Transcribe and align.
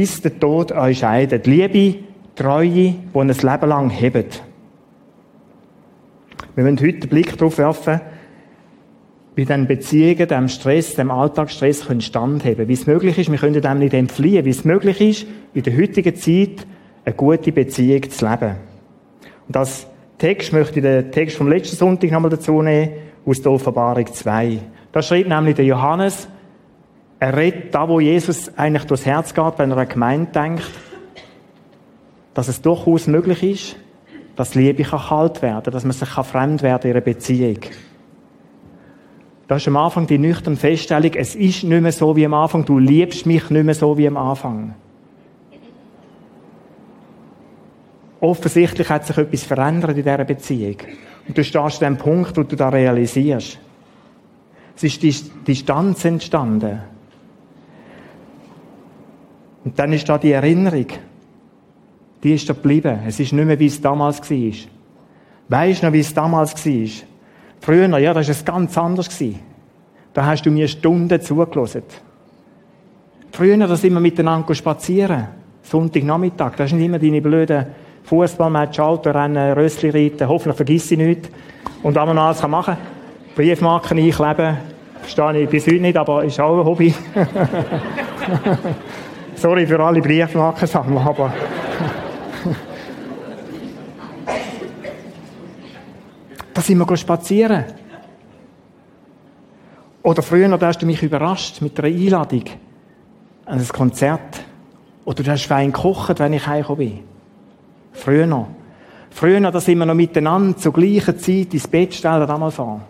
bis 0.00 0.22
der 0.22 0.40
Tod 0.40 0.72
euch 0.72 1.00
scheidet. 1.00 1.46
Liebe, 1.46 1.98
Treue, 2.34 2.70
die 2.70 2.96
ein 3.14 3.28
Leben 3.28 3.68
lang 3.68 3.90
hebt. 3.90 4.42
Wir 6.54 6.64
wollen 6.64 6.80
heute 6.80 7.00
den 7.00 7.10
Blick 7.10 7.36
darauf 7.36 7.58
werfen, 7.58 8.00
wie 9.34 9.44
dann 9.44 9.66
Beziehungen 9.66 10.26
dem 10.26 10.48
Stress, 10.48 10.94
dem 10.94 11.10
Alltagsstress 11.10 11.86
können 11.86 12.00
standheben. 12.00 12.66
Wie 12.66 12.72
es 12.72 12.86
möglich 12.86 13.18
ist, 13.18 13.30
wir 13.30 13.36
können 13.36 13.60
dem 13.60 13.78
nicht 13.78 13.92
entfliehen, 13.92 14.46
wie 14.46 14.50
es 14.50 14.64
möglich 14.64 15.02
ist, 15.02 15.26
in 15.52 15.64
der 15.64 15.76
heutigen 15.76 16.16
Zeit 16.16 16.66
eine 17.04 17.14
gute 17.14 17.52
Beziehung 17.52 18.08
zu 18.08 18.26
leben. 18.26 18.56
Und 19.48 19.56
als 19.58 19.86
Text 20.16 20.54
möchte 20.54 20.78
ich 20.78 20.82
den 20.82 21.12
Text 21.12 21.36
vom 21.36 21.48
letzten 21.50 21.76
Sonntag 21.76 22.10
nochmal 22.10 22.30
dazu 22.30 22.62
nehmen, 22.62 22.92
aus 23.26 23.42
der 23.42 23.52
Offenbarung 23.52 24.06
2. 24.10 24.60
Da 24.92 25.02
schreibt 25.02 25.28
nämlich 25.28 25.56
der 25.56 25.66
Johannes, 25.66 26.26
er 27.20 27.36
redet 27.36 27.74
da, 27.74 27.86
wo 27.86 28.00
Jesus 28.00 28.50
eigentlich 28.56 28.84
durchs 28.84 29.04
Herz 29.04 29.34
geht, 29.34 29.58
wenn 29.58 29.70
er 29.70 29.76
an 29.76 29.88
Gemeinde 29.88 30.32
denkt, 30.32 30.68
dass 32.32 32.48
es 32.48 32.62
durchaus 32.62 33.06
möglich 33.06 33.42
ist, 33.42 33.76
dass 34.36 34.54
Liebe 34.54 34.82
kann 34.82 35.00
kalt 35.00 35.42
werden, 35.42 35.70
dass 35.70 35.84
man 35.84 35.92
sich 35.92 36.08
kann 36.08 36.24
fremd 36.24 36.62
werden 36.62 36.90
in 36.90 36.96
einer 36.96 37.04
Beziehung. 37.04 37.58
Da 39.48 39.56
ist 39.56 39.68
am 39.68 39.76
Anfang 39.76 40.06
die 40.06 40.16
nüchterne 40.16 40.56
Feststellung, 40.56 41.12
es 41.14 41.34
ist 41.34 41.64
nicht 41.64 41.82
mehr 41.82 41.92
so 41.92 42.16
wie 42.16 42.24
am 42.24 42.32
Anfang, 42.32 42.64
du 42.64 42.78
liebst 42.78 43.26
mich 43.26 43.50
nicht 43.50 43.64
mehr 43.64 43.74
so 43.74 43.98
wie 43.98 44.06
am 44.06 44.16
Anfang. 44.16 44.74
Offensichtlich 48.20 48.88
hat 48.88 49.06
sich 49.06 49.18
etwas 49.18 49.42
verändert 49.42 49.96
in 49.96 50.04
dieser 50.04 50.24
Beziehung. 50.24 50.76
Und 51.28 51.36
du 51.36 51.44
stehst 51.44 51.82
an 51.82 51.94
dem 51.94 51.98
Punkt, 51.98 52.36
wo 52.36 52.44
du 52.44 52.56
da 52.56 52.70
realisierst. 52.70 53.58
Es 54.76 54.84
ist 54.84 55.02
die 55.02 55.14
Distanz 55.46 56.04
entstanden. 56.04 56.80
Und 59.64 59.78
dann 59.78 59.92
ist 59.92 60.08
da 60.08 60.18
die 60.18 60.32
Erinnerung. 60.32 60.86
Die 62.22 62.34
ist 62.34 62.48
da 62.48 62.54
geblieben. 62.54 63.00
Es 63.06 63.20
ist 63.20 63.32
nicht 63.32 63.44
mehr, 63.44 63.58
wie 63.58 63.66
es 63.66 63.80
damals 63.80 64.30
war. 64.30 64.52
Weißt 65.48 65.82
du 65.82 65.86
noch, 65.86 65.92
wie 65.92 66.00
es 66.00 66.14
damals 66.14 66.66
war? 66.66 66.88
Früher, 67.60 67.98
ja, 67.98 68.14
da 68.14 68.20
war 68.20 68.28
es 68.28 68.44
ganz 68.44 68.76
anders. 68.78 69.08
Da 70.12 70.26
hast 70.26 70.42
du 70.42 70.50
mir 70.50 70.68
Stunden 70.68 71.20
zugelassen. 71.20 71.82
Früher, 73.32 73.56
da 73.56 73.76
sind 73.76 73.92
wir 73.92 74.00
miteinander 74.00 74.54
spazieren. 74.54 75.28
Sonntagnachmittag. 75.62 76.56
Da 76.56 76.66
sind 76.66 76.80
immer 76.80 76.98
deine 76.98 77.20
blöden 77.20 77.66
Fußballmatch, 78.04 78.80
Autorennen, 78.80 79.52
Rössli 79.52 79.90
reiten. 79.90 80.28
Hoffentlich 80.28 80.56
vergiss 80.56 80.90
ich 80.90 80.98
nicht. 80.98 81.30
Und 81.82 81.94
was 81.94 82.06
man 82.06 82.16
noch 82.16 82.24
alles 82.24 82.46
machen. 82.48 82.76
Briefmarken 83.36 83.98
einkleben. 83.98 84.56
Verstehe 85.00 85.42
ich 85.42 85.48
bis 85.48 85.66
heute 85.66 85.80
nicht, 85.80 85.96
aber 85.96 86.24
ist 86.24 86.40
auch 86.40 86.58
ein 86.58 86.64
Hobby. 86.64 86.94
Sorry 89.40 89.66
für 89.66 89.82
alle 89.82 90.02
Briefmarkensammler, 90.02 91.00
aber... 91.00 91.32
da 96.52 96.60
sind 96.60 96.76
wir 96.76 96.96
spazieren. 96.98 97.64
Oder 100.02 100.22
früher 100.22 100.58
da 100.58 100.66
hast 100.66 100.82
du 100.82 100.86
mich 100.86 101.02
überrascht 101.02 101.62
mit 101.62 101.78
einer 101.80 101.88
Einladung 101.88 102.44
an 103.46 103.58
ein 103.58 103.68
Konzert. 103.68 104.42
Oder 105.06 105.22
du 105.22 105.30
hast 105.30 105.46
fein 105.46 105.72
gekocht, 105.72 106.18
wenn 106.18 106.34
ich 106.34 106.46
heimgekommen 106.46 106.88
bin. 106.90 106.98
Früher 107.92 108.26
noch. 108.26 108.48
Früher 109.08 109.40
noch, 109.40 109.52
da 109.52 109.60
sind 109.60 109.78
wir 109.78 109.86
noch 109.86 109.94
miteinander 109.94 110.58
zur 110.58 110.74
gleichen 110.74 111.18
Zeit 111.18 111.54
ins 111.54 111.66
Bett 111.66 111.94
stellen, 111.94 112.28
damals 112.28 112.60
an. 112.60 112.82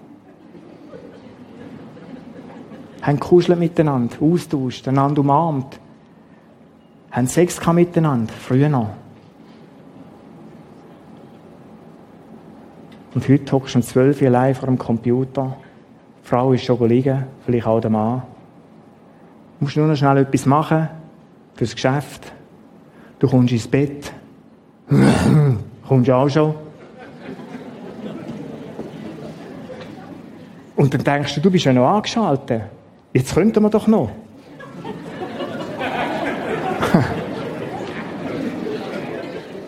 Haben 3.03 3.21
kuschelt 3.21 3.61
miteinander, 3.61 4.17
austauscht, 4.21 4.89
einander 4.89 5.21
umarmt. 5.21 5.79
Haben 7.11 7.27
Sex 7.27 7.61
miteinander, 7.67 8.33
früher 8.33 8.69
noch. 8.69 8.91
Und 13.15 13.29
heute 13.29 13.53
hockst 13.53 13.75
du 13.75 13.79
um 13.79 13.83
12 13.83 14.23
Uhr 14.23 14.29
allein 14.29 14.55
vor 14.55 14.67
dem 14.67 14.79
Computer. 14.79 15.57
Die 16.23 16.29
Frau 16.29 16.53
ist 16.53 16.65
schon 16.65 16.89
liegen, 16.89 17.25
vielleicht 17.45 17.67
auch 17.67 17.81
der 17.81 17.91
Mann. 17.91 18.23
Du 19.59 19.65
musst 19.65 19.77
nur 19.77 19.89
noch 19.89 19.97
schnell 19.97 20.19
etwas 20.19 20.47
machen 20.47 20.89
fürs 21.55 21.75
Geschäft. 21.75 22.33
Du 23.19 23.29
kommst 23.29 23.53
ins 23.53 23.67
Bett. 23.67 24.13
kommst 25.89 26.09
du 26.09 26.15
auch 26.15 26.29
schon. 26.29 26.55
Und 30.77 30.95
dann 30.95 31.03
denkst 31.05 31.35
du, 31.35 31.41
du 31.41 31.51
bist 31.51 31.65
ja 31.65 31.73
noch 31.73 31.89
angeschaltet. 31.89 32.63
Jetzt 33.13 33.35
könnten 33.35 33.61
wir 33.61 33.69
doch 33.69 33.89
noch. 33.89 34.11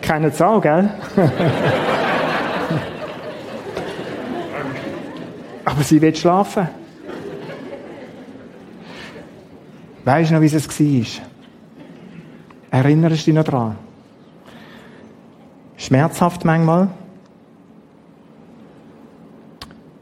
Keine 0.03 0.31
Zahl, 0.33 0.59
gell? 0.59 0.89
Aber 5.65 5.81
sie 5.81 6.01
will 6.01 6.13
schlafen. 6.13 6.67
Weißt 10.03 10.29
du 10.29 10.35
noch, 10.35 10.41
wie 10.41 10.47
es 10.47 10.53
war? 10.53 11.23
Erinnerst 12.69 13.21
du 13.21 13.25
dich 13.25 13.33
noch 13.33 13.45
daran? 13.45 13.77
Schmerzhaft 15.77 16.43
manchmal. 16.43 16.89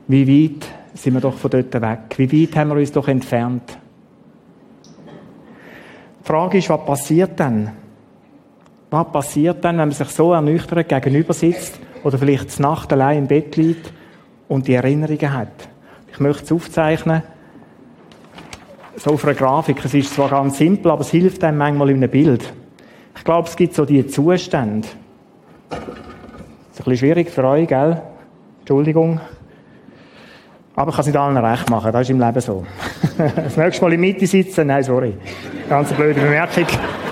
Wie 0.07 0.28
weit 0.28 0.67
sind 0.95 1.13
wir 1.13 1.22
doch 1.22 1.35
von 1.35 1.51
dort 1.51 1.73
weg? 1.79 2.00
Wie 2.17 2.47
weit 2.47 2.56
haben 2.56 2.72
wir 2.72 2.78
uns 2.78 2.91
doch 2.91 3.07
entfernt? 3.07 3.78
Die 6.19 6.28
Frage 6.28 6.57
ist, 6.57 6.69
was 6.69 6.85
passiert 6.85 7.40
dann? 7.40 7.81
Was 8.91 9.09
passiert 9.09 9.63
dann, 9.63 9.78
wenn 9.78 9.88
man 9.88 9.91
sich 9.91 10.09
so 10.09 10.34
ernüchtert 10.34 10.90
gegenüber 10.90 11.34
sitzt 11.34 11.79
oder 12.03 12.18
vielleicht 12.18 12.59
Nacht 12.59 12.91
allein 12.91 13.19
im 13.19 13.28
Bett 13.28 13.56
liegt 13.56 13.94
und 14.50 14.68
die 14.68 14.74
Erinnerungen 14.74 15.34
hat? 15.34 15.69
Ich 16.12 16.19
möchte 16.19 16.44
es 16.44 16.52
aufzeichnen. 16.52 17.24
So 18.97 19.12
auf 19.12 19.24
einer 19.24 19.34
Grafik. 19.34 19.84
Es 19.85 19.94
ist 19.94 20.13
zwar 20.13 20.28
ganz 20.28 20.57
simpel, 20.57 20.91
aber 20.91 21.02
es 21.02 21.09
hilft 21.09 21.41
einem 21.46 21.57
manchmal 21.57 21.90
in 21.90 21.97
einem 21.97 22.12
Bild. 22.12 22.52
Ich 23.16 23.24
glaube, 23.24 23.47
es 23.47 23.56
gibt 23.56 23.75
so 23.75 23.85
die 23.85 24.06
Zustände. 24.07 24.90
Das 25.69 25.79
ist 25.79 25.88
ein 25.88 26.75
bisschen 26.75 26.97
schwierig 26.97 27.29
für 27.29 27.46
euch, 27.46 27.69
gell? 27.69 28.02
Entschuldigung. 28.59 29.22
Aber 30.75 30.90
ich 30.90 30.96
kann 30.96 31.03
es 31.03 31.08
nicht 31.08 31.18
allen 31.18 31.38
recht 31.38 31.69
machen, 31.69 31.94
das 31.94 32.02
ist 32.02 32.09
im 32.09 32.19
Leben 32.19 32.41
so. 32.41 32.66
Das 33.18 33.56
nächste 33.56 33.84
Mal 33.84 33.94
in 33.94 34.02
der 34.02 34.12
Mitte 34.12 34.28
sitzen, 34.28 34.68
nein, 34.68 34.84
sorry. 34.84 35.13
Ganz 35.69 35.94
blöde 35.94 36.19
Bemerkung. 36.19 36.66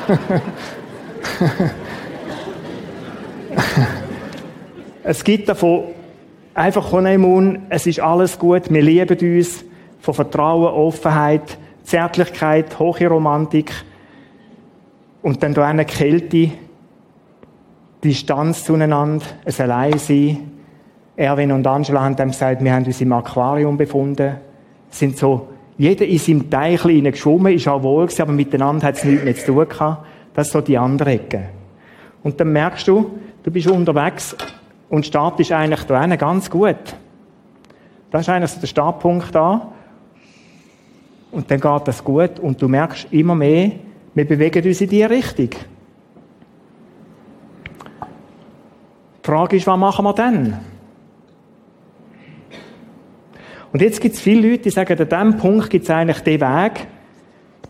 es 5.03 5.23
gibt 5.23 5.49
davon 5.49 5.85
einfach 6.53 6.91
Honeymoon, 6.91 7.63
es 7.69 7.87
ist 7.87 7.99
alles 7.99 8.37
gut, 8.37 8.69
wir 8.69 8.81
lieben 8.81 9.37
uns, 9.37 9.65
von 10.01 10.13
Vertrauen, 10.13 10.73
Offenheit, 10.73 11.57
Zärtlichkeit, 11.83 12.79
hohe 12.79 13.07
Romantik 13.07 13.71
und 15.21 15.43
dann 15.43 15.53
da 15.53 15.67
eine 15.67 15.85
Kälte, 15.85 16.51
Distanz 18.03 18.63
zueinander, 18.63 19.25
ein 19.45 19.53
Alleinsein, 19.57 20.51
Erwin 21.17 21.51
und 21.51 21.67
Angela 21.67 22.01
haben 22.01 22.15
dann 22.15 22.29
gesagt, 22.29 22.63
wir 22.63 22.73
haben 22.73 22.85
uns 22.85 23.01
im 23.01 23.11
Aquarium 23.11 23.75
befunden. 23.75 24.37
Sind 24.89 25.17
so, 25.17 25.49
jeder 25.77 26.07
ist 26.07 26.29
im 26.29 26.49
Teich 26.49 26.83
geschwommen, 26.83 27.53
ist 27.53 27.67
auch 27.67 27.83
wohl 27.83 28.05
gewesen, 28.05 28.21
aber 28.21 28.31
miteinander 28.31 28.87
hat 28.87 28.95
es 28.95 29.03
nichts 29.03 29.25
mehr 29.25 29.35
zu 29.35 29.47
tun 29.47 29.67
gehabt. 29.67 30.05
Das 30.33 30.47
ist 30.47 30.53
so 30.53 30.61
die 30.61 30.77
andere 30.77 31.11
Ecke. 31.11 31.49
Und 32.23 32.39
dann 32.39 32.51
merkst 32.51 32.87
du, 32.87 33.19
du 33.43 33.51
bist 33.51 33.67
unterwegs 33.67 34.35
und 34.89 35.05
Start 35.05 35.39
ist 35.39 35.51
eigentlich 35.51 35.83
da 35.83 36.05
ganz 36.15 36.49
gut. 36.49 36.95
Das 38.11 38.21
ist 38.21 38.29
eigentlich 38.29 38.51
so 38.51 38.59
der 38.59 38.67
Startpunkt 38.67 39.33
da. 39.33 39.71
Und 41.31 41.49
dann 41.49 41.59
geht 41.59 41.87
das 41.87 42.03
gut 42.03 42.39
und 42.39 42.61
du 42.61 42.67
merkst 42.67 43.07
immer 43.11 43.35
mehr, 43.35 43.71
wir 44.15 44.25
bewegen 44.25 44.65
uns 44.65 44.81
in 44.81 44.89
die 44.89 45.03
Richtung. 45.03 45.49
Die 49.19 49.25
Frage 49.25 49.57
ist, 49.57 49.67
was 49.67 49.77
machen 49.77 50.05
wir 50.05 50.13
dann? 50.13 50.59
Und 53.71 53.81
jetzt 53.81 54.01
gibt 54.01 54.15
es 54.15 54.21
viele 54.21 54.49
Leute, 54.49 54.63
die 54.63 54.69
sagen, 54.71 54.99
an 54.99 55.07
diesem 55.07 55.37
Punkt 55.37 55.69
gibt 55.69 55.83
es 55.83 55.91
eigentlich 55.91 56.21
den 56.21 56.41
Weg, 56.41 56.87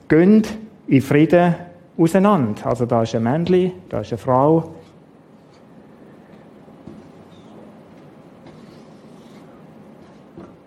gehen 0.07 0.43
in 0.87 1.01
Frieden 1.01 1.55
auseinander. 1.99 2.65
Also 2.65 2.85
da 2.85 3.03
ist 3.03 3.13
ein 3.15 3.23
Männchen, 3.23 3.73
da 3.89 3.99
ist 4.01 4.11
eine 4.11 4.17
Frau. 4.17 4.71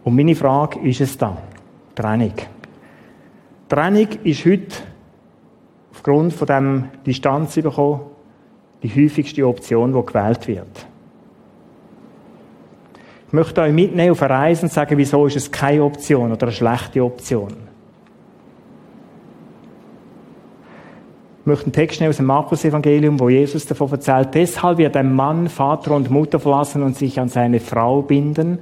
Und 0.05 0.17
meine 0.17 0.35
Frage 0.35 0.81
ist 0.81 1.01
es 1.01 1.17
da. 1.17 1.37
Trennung. 1.95 2.35
Trennung 3.69 4.09
ist 4.25 4.45
heute 4.45 4.77
aufgrund 5.93 6.33
von 6.33 6.47
dem 6.47 6.85
Distanz 7.07 7.55
die 7.55 7.63
häufigste 7.63 9.47
Option, 9.47 9.93
die 9.93 10.07
gewählt 10.07 10.49
wird. 10.49 10.87
Ich 13.29 13.33
möchte 13.33 13.63
euch 13.63 13.73
mitnehmen 13.73 14.11
auf 14.11 14.21
eine 14.23 14.35
Reise 14.35 14.63
und 14.65 14.73
sagen, 14.73 14.99
wieso 14.99 15.27
ist 15.27 15.37
es 15.37 15.51
keine 15.51 15.85
Option 15.85 16.33
oder 16.33 16.43
eine 16.43 16.53
schlechte 16.53 17.03
Option. 17.03 17.62
Ich 21.43 21.47
möchte 21.47 21.65
einen 21.65 21.73
Text 21.73 22.01
nehmen 22.01 22.11
aus 22.11 22.19
dem 22.19 22.27
Markus-Evangelium, 22.27 23.19
wo 23.19 23.29
Jesus 23.29 23.67
davon 23.67 23.91
erzählt, 23.91 24.29
deshalb 24.33 24.79
wird 24.79 24.97
ein 24.97 25.13
Mann 25.13 25.49
Vater 25.49 25.91
und 25.91 26.09
Mutter 26.09 26.39
verlassen 26.39 26.85
und 26.85 26.97
sich 26.97 27.19
an 27.19 27.29
seine 27.29 27.59
Frau 27.59 28.01
binden 28.01 28.61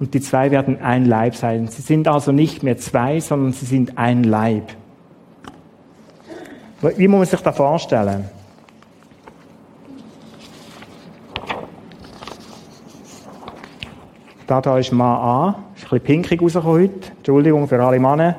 und 0.00 0.14
die 0.14 0.20
zwei 0.22 0.50
werden 0.50 0.80
ein 0.80 1.04
Leib 1.04 1.34
sein. 1.34 1.68
Sie 1.68 1.82
sind 1.82 2.08
also 2.08 2.32
nicht 2.32 2.62
mehr 2.62 2.78
zwei, 2.78 3.20
sondern 3.20 3.52
sie 3.52 3.66
sind 3.66 3.98
ein 3.98 4.24
Leib. 4.24 4.64
Wie 6.96 7.06
muss 7.06 7.18
man 7.18 7.26
sich 7.26 7.40
das 7.40 7.54
vorstellen? 7.54 8.24
Da, 14.46 14.62
da 14.62 14.78
ist 14.78 14.90
Mann 14.90 15.06
A. 15.06 15.48
Ist 15.76 15.84
ein 15.84 15.90
bisschen 15.90 16.00
pinkig 16.00 16.40
rausgekommen 16.40 16.80
heute. 16.80 17.10
Entschuldigung 17.18 17.68
für 17.68 17.84
alle 17.84 18.00
Männer. 18.00 18.36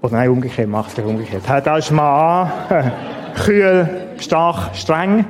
Oder 0.00 0.12
nein, 0.12 0.30
umgekehrt, 0.30 0.68
mach 0.68 0.88
es 0.88 1.04
umgekehrt. 1.04 1.42
Da 1.46 1.76
ist 1.76 1.90
Mann 1.90 2.04
A. 2.04 2.52
Kühl, 3.44 3.88
stark, 4.18 4.74
streng. 4.74 5.24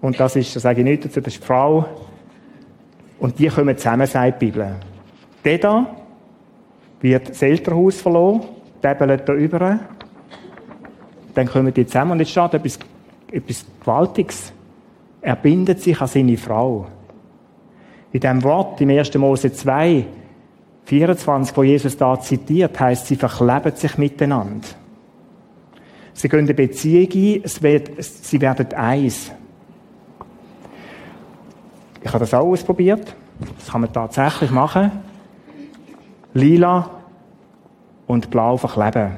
Und 0.00 0.18
das 0.18 0.36
ist, 0.36 0.54
das 0.54 0.62
sage 0.62 0.80
ich 0.80 0.84
nicht 0.84 1.04
dazu, 1.04 1.20
das 1.20 1.34
ist 1.34 1.42
die 1.42 1.46
Frau. 1.46 1.84
Und 3.18 3.38
die 3.38 3.48
kommen 3.48 3.76
zusammen, 3.76 4.06
sagt 4.06 4.42
die 4.42 4.46
Bibel. 4.46 4.74
Der 5.44 5.58
da 5.58 5.86
wird 7.00 7.30
das 7.30 7.42
Elternhaus 7.42 8.00
verloren, 8.00 8.42
täbelt 8.82 9.28
da 9.28 9.32
über. 9.32 9.78
Dann 11.34 11.46
kommen 11.46 11.72
die 11.72 11.86
zusammen 11.86 12.12
und 12.12 12.18
jetzt 12.18 12.30
steht 12.30 12.54
etwas, 12.54 12.78
etwas 13.30 13.64
Gewaltiges. 13.80 14.52
Er 15.20 15.36
bindet 15.36 15.80
sich 15.80 16.00
an 16.00 16.08
seine 16.08 16.36
Frau. 16.36 16.86
In 18.12 18.20
dem 18.20 18.42
Wort 18.42 18.80
im 18.80 18.90
1. 18.90 19.14
Mose 19.14 19.52
2, 19.52 20.04
24, 20.84 21.56
wo 21.56 21.62
Jesus 21.62 21.96
da 21.96 22.18
zitiert, 22.20 22.78
heißt, 22.78 23.06
sie 23.06 23.16
verkleben 23.16 23.76
sich 23.76 23.96
miteinander. 23.98 24.68
Sie 26.14 26.28
gehen 26.28 26.40
eine 26.40 26.54
Beziehung 26.54 27.08
ein, 27.12 27.40
es 27.44 27.62
wird, 27.62 27.90
sie 28.02 28.40
werden 28.40 28.72
eins. 28.74 29.30
Ich 32.02 32.08
habe 32.08 32.18
das 32.18 32.34
auch 32.34 32.46
ausprobiert. 32.46 33.14
Das 33.58 33.68
kann 33.70 33.80
man 33.80 33.92
tatsächlich 33.92 34.50
machen. 34.50 34.90
Lila 36.34 36.90
und 38.06 38.30
blau 38.30 38.56
verkleben. 38.56 39.12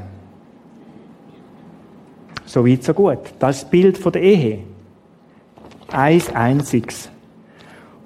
So 2.46 2.66
weit, 2.66 2.84
so 2.84 2.94
gut. 2.94 3.18
Das 3.38 3.56
ist 3.56 3.62
das 3.64 3.70
Bild 3.70 4.14
der 4.14 4.22
Ehe. 4.22 4.58
Eins 5.90 6.32
einziges. 6.34 7.08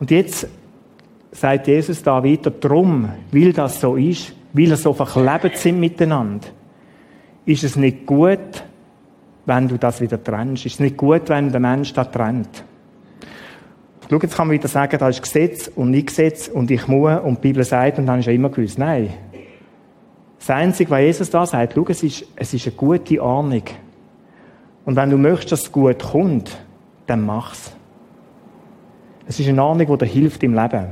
Und 0.01 0.11
jetzt 0.11 0.47
sagt 1.41 1.67
Jesus 1.67 2.03
da 2.03 2.23
weiter, 2.23 2.51
drum, 2.51 3.09
weil 3.31 3.53
das 3.53 3.81
so 3.81 3.97
ist, 3.97 4.35
weil 4.53 4.71
er 4.71 4.77
so 4.77 4.93
verklebt 4.93 5.57
sind 5.57 5.79
miteinander, 5.79 6.47
ist 7.47 7.65
es 7.65 7.77
nicht 7.77 8.07
gut, 8.07 8.65
wenn 9.47 9.69
du 9.69 9.79
das 9.79 10.01
wieder 10.01 10.23
trennst. 10.23 10.67
Ist 10.67 10.75
es 10.75 10.81
nicht 10.81 10.97
gut, 10.97 11.29
wenn 11.29 11.51
der 11.51 11.61
Mensch 11.61 11.93
das 11.95 12.11
trennt. 12.11 12.65
Schau, 14.11 14.19
jetzt 14.21 14.37
kann 14.37 14.47
man 14.49 14.55
wieder 14.55 14.69
sagen, 14.69 14.99
da 14.99 15.09
ist 15.09 15.23
Gesetz 15.23 15.69
und 15.69 15.91
nicht 15.91 16.09
Gesetz 16.09 16.49
und 16.49 16.71
ich 16.71 16.87
muss 16.89 17.21
und 17.21 17.37
die 17.37 17.49
Bibel 17.49 17.65
sagt 17.65 17.99
und 17.99 18.07
dann 18.07 18.21
ist 18.21 18.27
ja 18.27 18.33
immer 18.33 18.49
gewusst. 18.49 18.79
Nein. 18.79 19.11
Das 20.39 20.51
Einzige, 20.51 20.91
was 20.91 21.01
Jesus 21.01 21.31
da 21.31 21.45
sagt, 21.45 21.75
schau, 21.75 21.85
es 21.89 22.03
ist, 22.03 22.25
es 22.37 22.55
ist 22.55 22.67
eine 22.67 22.77
gute 22.77 23.23
Ordnung. 23.23 23.65
Und 24.85 24.97
wenn 24.97 25.11
du 25.11 25.19
möchtest, 25.19 25.53
dass 25.53 25.63
es 25.63 25.73
gut 25.73 25.99
kommt, 25.99 26.59
dann 27.07 27.25
mach's. 27.25 27.73
Es 29.27 29.39
ist 29.39 29.49
eine 29.49 29.63
Ordnung, 29.63 29.87
die 29.87 29.99
dir 29.99 30.11
hilft 30.11 30.43
im 30.43 30.55
Leben. 30.55 30.87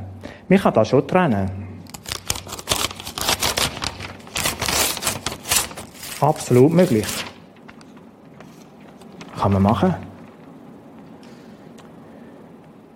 Man 0.49 0.59
kann 0.59 0.75
das 0.75 0.89
schon 0.89 1.07
trennen. 1.07 1.51
Absolut 6.21 6.73
möglich. 6.73 7.07
Kann 9.39 9.53
man 9.53 9.63
machen. 9.63 9.95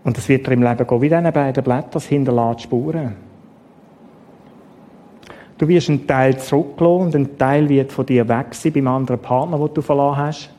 Und 0.05 0.17
das 0.17 0.29
wird 0.29 0.47
dir 0.47 0.53
im 0.53 0.63
Leben 0.63 0.87
gehen, 0.87 1.01
wie 1.03 1.09
diese 1.09 1.33
beiden 1.33 1.65
Blätter, 1.65 1.89
das 1.91 2.07
hinterlässt 2.07 2.63
Spuren. 2.63 3.17
Du 5.59 5.69
wirst 5.69 5.91
einen 5.91 6.07
Teil 6.07 6.39
zurücklassen 6.39 7.03
und 7.03 7.15
ein 7.15 7.37
Teil 7.37 7.69
wird 7.69 7.93
von 7.93 8.07
dir 8.07 8.27
weg 8.27 8.55
sein 8.55 8.73
beim 8.73 8.89
anderen 8.89 9.21
Partner, 9.21 9.59
den 9.59 9.75
du 9.75 9.83
verloren 9.83 10.17
hast. 10.17 10.51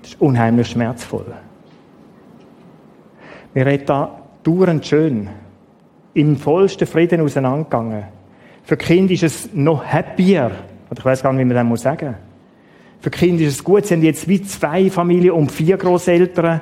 Das 0.00 0.12
ist 0.12 0.20
unheimlich 0.20 0.68
schmerzvoll. 0.68 1.26
Wir 3.52 3.66
reden 3.66 3.84
da 3.84 4.18
dauernd 4.42 4.86
schön 4.86 5.28
im 6.14 6.36
vollsten 6.36 6.86
Frieden 6.86 7.20
auseinandergegangen. 7.20 8.04
Für 8.64 8.76
Kinder 8.76 9.12
ist 9.12 9.22
es 9.22 9.48
noch 9.54 9.84
happier. 9.84 10.50
Oder 10.90 10.98
ich 10.98 11.04
weiß 11.04 11.22
gar 11.22 11.32
nicht, 11.32 11.40
wie 11.40 11.46
man 11.46 11.56
das 11.56 11.64
muss 11.64 11.82
sagen. 11.82 12.14
Für 13.00 13.10
die 13.10 13.18
Kinder 13.18 13.44
ist 13.44 13.54
es 13.54 13.64
gut, 13.64 13.86
sie 13.86 13.94
haben 13.94 14.02
jetzt 14.02 14.26
wie 14.28 14.42
zwei 14.42 14.90
Familien 14.90 15.32
und 15.32 15.52
vier 15.52 15.76
Großeltern 15.76 16.60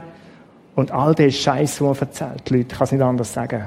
und 0.74 0.90
all 0.90 1.14
den 1.14 1.32
Scheiß, 1.32 1.78
den 1.78 1.86
man 1.86 1.96
erzählt. 1.96 2.50
Leute, 2.50 2.60
ich 2.60 2.68
kann 2.68 2.84
es 2.84 2.92
nicht 2.92 3.02
anders 3.02 3.32
sagen. 3.32 3.64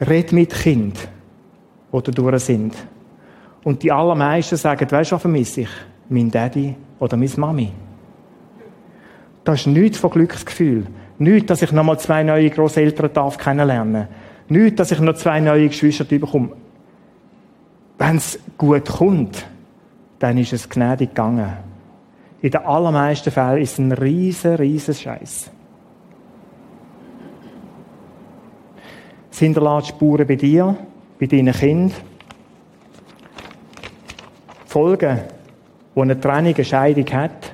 Red 0.00 0.32
mit 0.32 0.54
Kind, 0.54 1.08
die 1.92 2.00
da 2.00 2.12
durch 2.12 2.44
sind. 2.44 2.74
Und 3.64 3.82
die 3.82 3.92
allermeisten 3.92 4.56
sagen, 4.56 4.90
weißt 4.90 5.10
du, 5.10 5.14
was 5.14 5.22
vermisse 5.22 5.62
ich? 5.62 5.68
Mein 6.08 6.30
Daddy 6.30 6.74
oder 6.98 7.16
meine 7.16 7.30
Mami. 7.36 7.72
Das 9.44 9.60
ist 9.60 9.66
nichts 9.66 9.98
von 9.98 10.10
Glücksgefühl. 10.10 10.86
Nicht, 11.20 11.50
dass 11.50 11.60
ich 11.60 11.70
noch 11.70 11.84
mal 11.84 11.98
zwei 11.98 12.22
neue 12.22 12.48
Großeltern 12.48 13.12
darf 13.12 13.36
kennenlernen. 13.36 14.08
Nicht, 14.48 14.80
dass 14.80 14.90
ich 14.90 15.00
noch 15.00 15.16
zwei 15.16 15.38
neue 15.38 15.68
Geschwister 15.68 16.06
bekomme. 16.06 16.52
Wenn 17.98 18.16
es 18.16 18.38
gut 18.56 18.88
kommt, 18.88 19.44
dann 20.18 20.38
ist 20.38 20.54
es 20.54 20.66
gnädig 20.66 21.10
gegangen. 21.10 21.58
In 22.40 22.50
den 22.50 22.62
allermeisten 22.62 23.30
Fällen 23.30 23.60
ist 23.60 23.72
es 23.72 23.78
ein 23.78 23.92
riesen, 23.92 24.54
riesen 24.54 24.94
Scheiß. 24.94 25.50
Es 29.30 29.38
hinterlässt 29.38 29.88
Spuren 29.88 30.26
bei 30.26 30.36
dir, 30.36 30.74
bei 31.18 31.26
deinen 31.26 31.52
Kindern. 31.52 31.92
Folgen, 34.64 35.20
die 35.94 36.00
eine 36.00 36.18
Trennung, 36.18 36.54
eine 36.54 36.64
Scheidung 36.64 37.12
hat, 37.12 37.52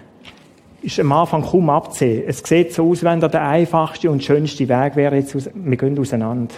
ist 0.86 1.00
am 1.00 1.10
Anfang 1.10 1.42
kaum 1.42 1.68
abzusehen. 1.68 2.22
Es 2.28 2.38
sieht 2.38 2.72
so 2.72 2.88
aus, 2.88 3.02
wenn 3.02 3.18
der 3.18 3.42
einfachste 3.42 4.08
und 4.08 4.22
schönste 4.22 4.68
Weg 4.68 4.94
wäre, 4.94 5.16
jetzt 5.16 5.34
aus, 5.34 5.50
wir 5.52 5.76
gehen 5.76 5.98
auseinander. 5.98 6.54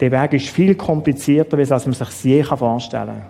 Der 0.00 0.10
Weg 0.10 0.32
ist 0.32 0.48
viel 0.48 0.74
komplizierter, 0.74 1.58
als 1.58 1.84
man 1.84 1.92
sich 1.92 2.24
je 2.24 2.42
vorstellen 2.42 3.06
kann. 3.06 3.22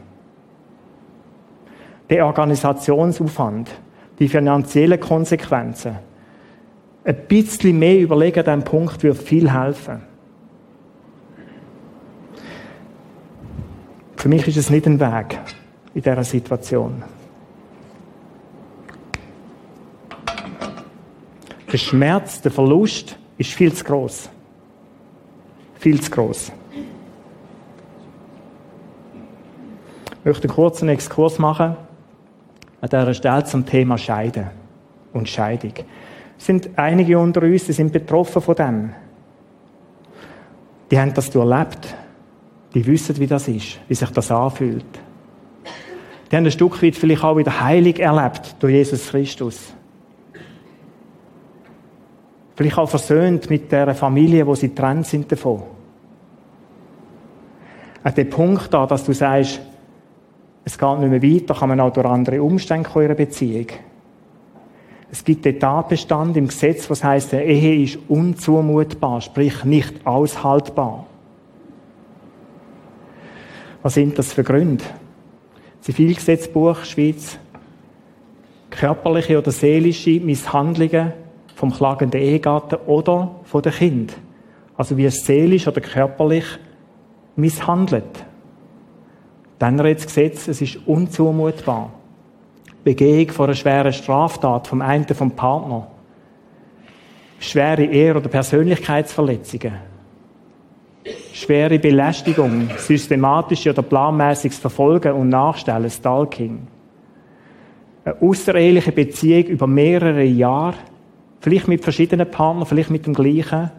Der 2.09 2.25
Organisationsaufwand, 2.25 3.69
die 4.21 4.29
finanziellen 4.29 5.01
Konsequenzen, 5.01 5.97
ein 7.03 7.17
bisschen 7.27 7.81
mehr 7.81 7.99
überlegen 7.99 8.39
an 8.39 8.45
diesem 8.45 8.63
Punkt 8.63 9.03
würde 9.03 9.19
viel 9.19 9.53
helfen. 9.53 10.03
Für 14.15 14.29
mich 14.29 14.47
ist 14.47 14.57
es 14.57 14.71
nicht 14.71 14.87
ein 14.87 15.01
Weg 15.01 15.39
in 15.95 16.03
dieser 16.03 16.25
Situation. 16.25 17.03
Der 21.77 21.81
Schmerz, 21.81 22.41
der 22.41 22.51
Verlust 22.51 23.19
ist 23.37 23.53
viel 23.53 23.71
zu 23.71 23.85
groß. 23.85 24.31
Viel 25.79 26.01
zu 26.01 26.11
groß. 26.11 26.51
Ich 30.09 30.25
möchte 30.25 30.49
einen 30.49 30.55
kurzen 30.55 30.89
Exkurs 30.89 31.39
machen 31.39 31.77
an 32.81 32.89
dieser 32.89 33.13
Stelle 33.13 33.45
zum 33.45 33.67
Thema 33.67 33.99
Scheiden 33.99 34.47
und 35.13 35.29
Scheidung. 35.29 35.75
Es 36.39 36.47
sind 36.47 36.71
einige 36.77 37.19
unter 37.19 37.43
uns, 37.43 37.67
die 37.67 37.75
sind 37.75 37.93
betroffen 37.93 38.41
von 38.41 38.55
dem. 38.55 38.95
Die 40.91 40.99
haben 40.99 41.13
das 41.13 41.29
erlebt. 41.35 41.95
Die 42.73 42.87
wissen, 42.87 43.19
wie 43.19 43.27
das 43.27 43.49
ist, 43.49 43.81
wie 43.87 43.95
sich 43.95 44.11
das 44.13 44.31
anfühlt. 44.31 44.87
Die 46.33 46.37
haben 46.37 46.47
ein 46.47 46.51
Stück 46.51 46.83
weit 46.83 46.97
vielleicht 46.97 47.23
auch 47.23 47.37
wieder 47.37 47.61
heilig 47.61 48.01
erlebt 48.01 48.57
durch 48.61 48.73
Jesus 48.73 49.11
Christus. 49.11 49.76
Vielleicht 52.57 52.79
auch 52.79 52.89
versöhnt 52.89 53.51
mit 53.51 53.71
der 53.71 53.95
Familie, 53.95 54.47
wo 54.47 54.55
sie 54.55 54.75
trennt 54.75 55.07
sind 55.07 55.31
davon. 55.31 55.63
An 58.03 58.15
dem 58.15 58.31
Punkt 58.31 58.73
da, 58.73 58.87
dass 58.87 59.05
du 59.05 59.13
sagst, 59.13 59.61
es 60.65 60.79
geht 60.79 60.99
nicht 60.99 61.11
mehr 61.11 61.23
weiter, 61.23 61.55
kann 61.55 61.69
man 61.69 61.81
auch 61.81 61.93
durch 61.93 62.07
andere 62.07 62.43
Umstände 62.43 62.89
in 62.95 63.01
einer 63.03 63.15
Beziehung. 63.15 63.67
Es 65.11 65.23
gibt 65.23 65.45
den 65.45 65.61
Tatbestand 65.61 66.37
im 66.37 66.49
Gesetz, 66.49 66.89
was 66.89 67.05
heißt, 67.05 67.33
der 67.33 67.45
Ehe 67.47 67.85
ist 67.85 67.99
unzumutbar, 68.09 69.21
sprich 69.21 69.65
nicht 69.65 70.07
aushaltbar. 70.07 71.07
Was 73.83 73.95
sind 73.95 74.19
das 74.19 74.33
für 74.33 74.43
Gründe? 74.43 74.83
Zivilgesetzbuch 75.83 76.85
Schweiz. 76.85 77.39
Körperliche 78.71 79.39
oder 79.39 79.53
seelische 79.53 80.21
Misshandlungen 80.21 81.13
vom 81.57 81.73
klagenden 81.73 82.21
Ehegatten 82.21 82.79
oder 82.87 83.31
von 83.45 83.63
dem 83.63 83.73
Kind. 83.73 84.13
Also 84.77 84.99
wie 84.99 85.07
es 85.07 85.25
seelisch 85.25 85.67
oder 85.67 85.81
körperlich 85.81 86.45
misshandelt. 87.35 88.27
Dann 89.59 89.81
redet 89.81 90.01
das 90.01 90.07
Gesetz, 90.07 90.49
es 90.49 90.61
ist 90.61 90.87
unzumutbar. 90.87 91.91
Begehung 92.85 93.31
vor 93.31 93.47
einer 93.47 93.55
schweren 93.55 93.93
Straftat 93.95 94.69
vom 94.69 94.83
einen 94.83 95.07
vom 95.07 95.31
Partner. 95.31 95.87
Schwere 97.39 97.85
Ehr- 97.85 98.17
oder 98.17 98.29
Persönlichkeitsverletzungen. 98.29 99.73
Schwere 101.33 101.79
Belästigung, 101.79 102.69
systematische 102.77 103.71
oder 103.71 103.83
planmäßiges 103.83 104.59
Verfolgen 104.59 105.15
und 105.15 105.31
Nachstellen, 105.31 105.89
Stalking. 105.89 106.67
Eine 108.05 108.21
außereheliche 108.21 108.93
Beziehung 108.93 109.45
über 109.45 109.67
mehrere 109.67 110.25
Jahre, 110.25 110.77
vielleicht 111.47 111.69
mit 111.69 111.85
verschiedenen 111.85 112.29
Partnern, 112.29 112.67
vielleicht 112.67 112.91
mit 112.91 113.07
dem 113.07 113.15
gleichen. 113.15 113.71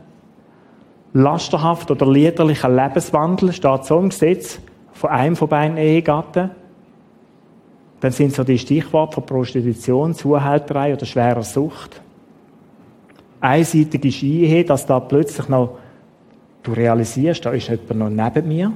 Lasterhaft 1.11 1.91
oder 1.91 2.09
liederlicher 2.09 2.69
Lebenswandel, 2.69 3.51
steht 3.51 3.83
so 3.83 3.99
im 3.99 4.07
Gesetz, 4.07 4.61
von 4.93 5.09
einem 5.09 5.35
von 5.35 5.49
beiden 5.49 5.75
Ehegatten. 5.75 6.51
Dann 7.99 8.11
sind 8.13 8.33
so 8.33 8.45
die 8.45 8.57
Stichworte 8.57 9.15
von 9.15 9.25
Prostitution, 9.25 10.13
Zuhälterei 10.13 10.93
oder 10.93 11.05
schwerer 11.05 11.43
Sucht. 11.43 12.01
Einseitige 13.41 14.07
Ehe, 14.07 14.63
dass 14.63 14.85
da 14.85 15.01
plötzlich 15.01 15.49
noch, 15.49 15.77
du 16.63 16.71
realisierst, 16.71 17.45
da 17.45 17.51
ist 17.51 17.67
jemand 17.67 17.95
noch 17.97 18.09
neben 18.09 18.47
mir. 18.47 18.71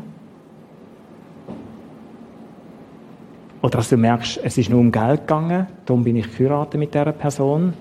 Oder 3.61 3.77
dass 3.77 3.87
du 3.87 3.95
merkst, 3.95 4.41
es 4.43 4.57
ist 4.57 4.69
nur 4.69 4.81
um 4.81 4.91
Geld 4.91 5.21
gegangen, 5.21 5.67
darum 5.85 6.03
bin 6.03 6.17
ich 6.17 6.29
geheiratet 6.37 6.77
mit 6.77 6.93
dieser 6.93 7.13
Person. 7.13 7.73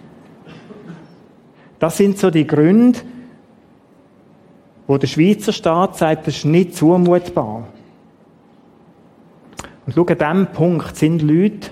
Das 1.80 1.96
sind 1.96 2.18
so 2.18 2.30
die 2.30 2.46
Gründe, 2.46 3.00
wo 4.86 4.98
der 4.98 5.06
Schweizer 5.06 5.52
Staat 5.52 5.96
sagt, 5.96 6.26
das 6.26 6.36
ist 6.36 6.44
nicht 6.44 6.76
zumutbar. 6.76 7.64
Und 9.86 9.94
schau, 9.94 10.02
an 10.02 10.18
diesem 10.18 10.46
Punkt 10.52 10.96
sind 10.96 11.22
Leute 11.22 11.70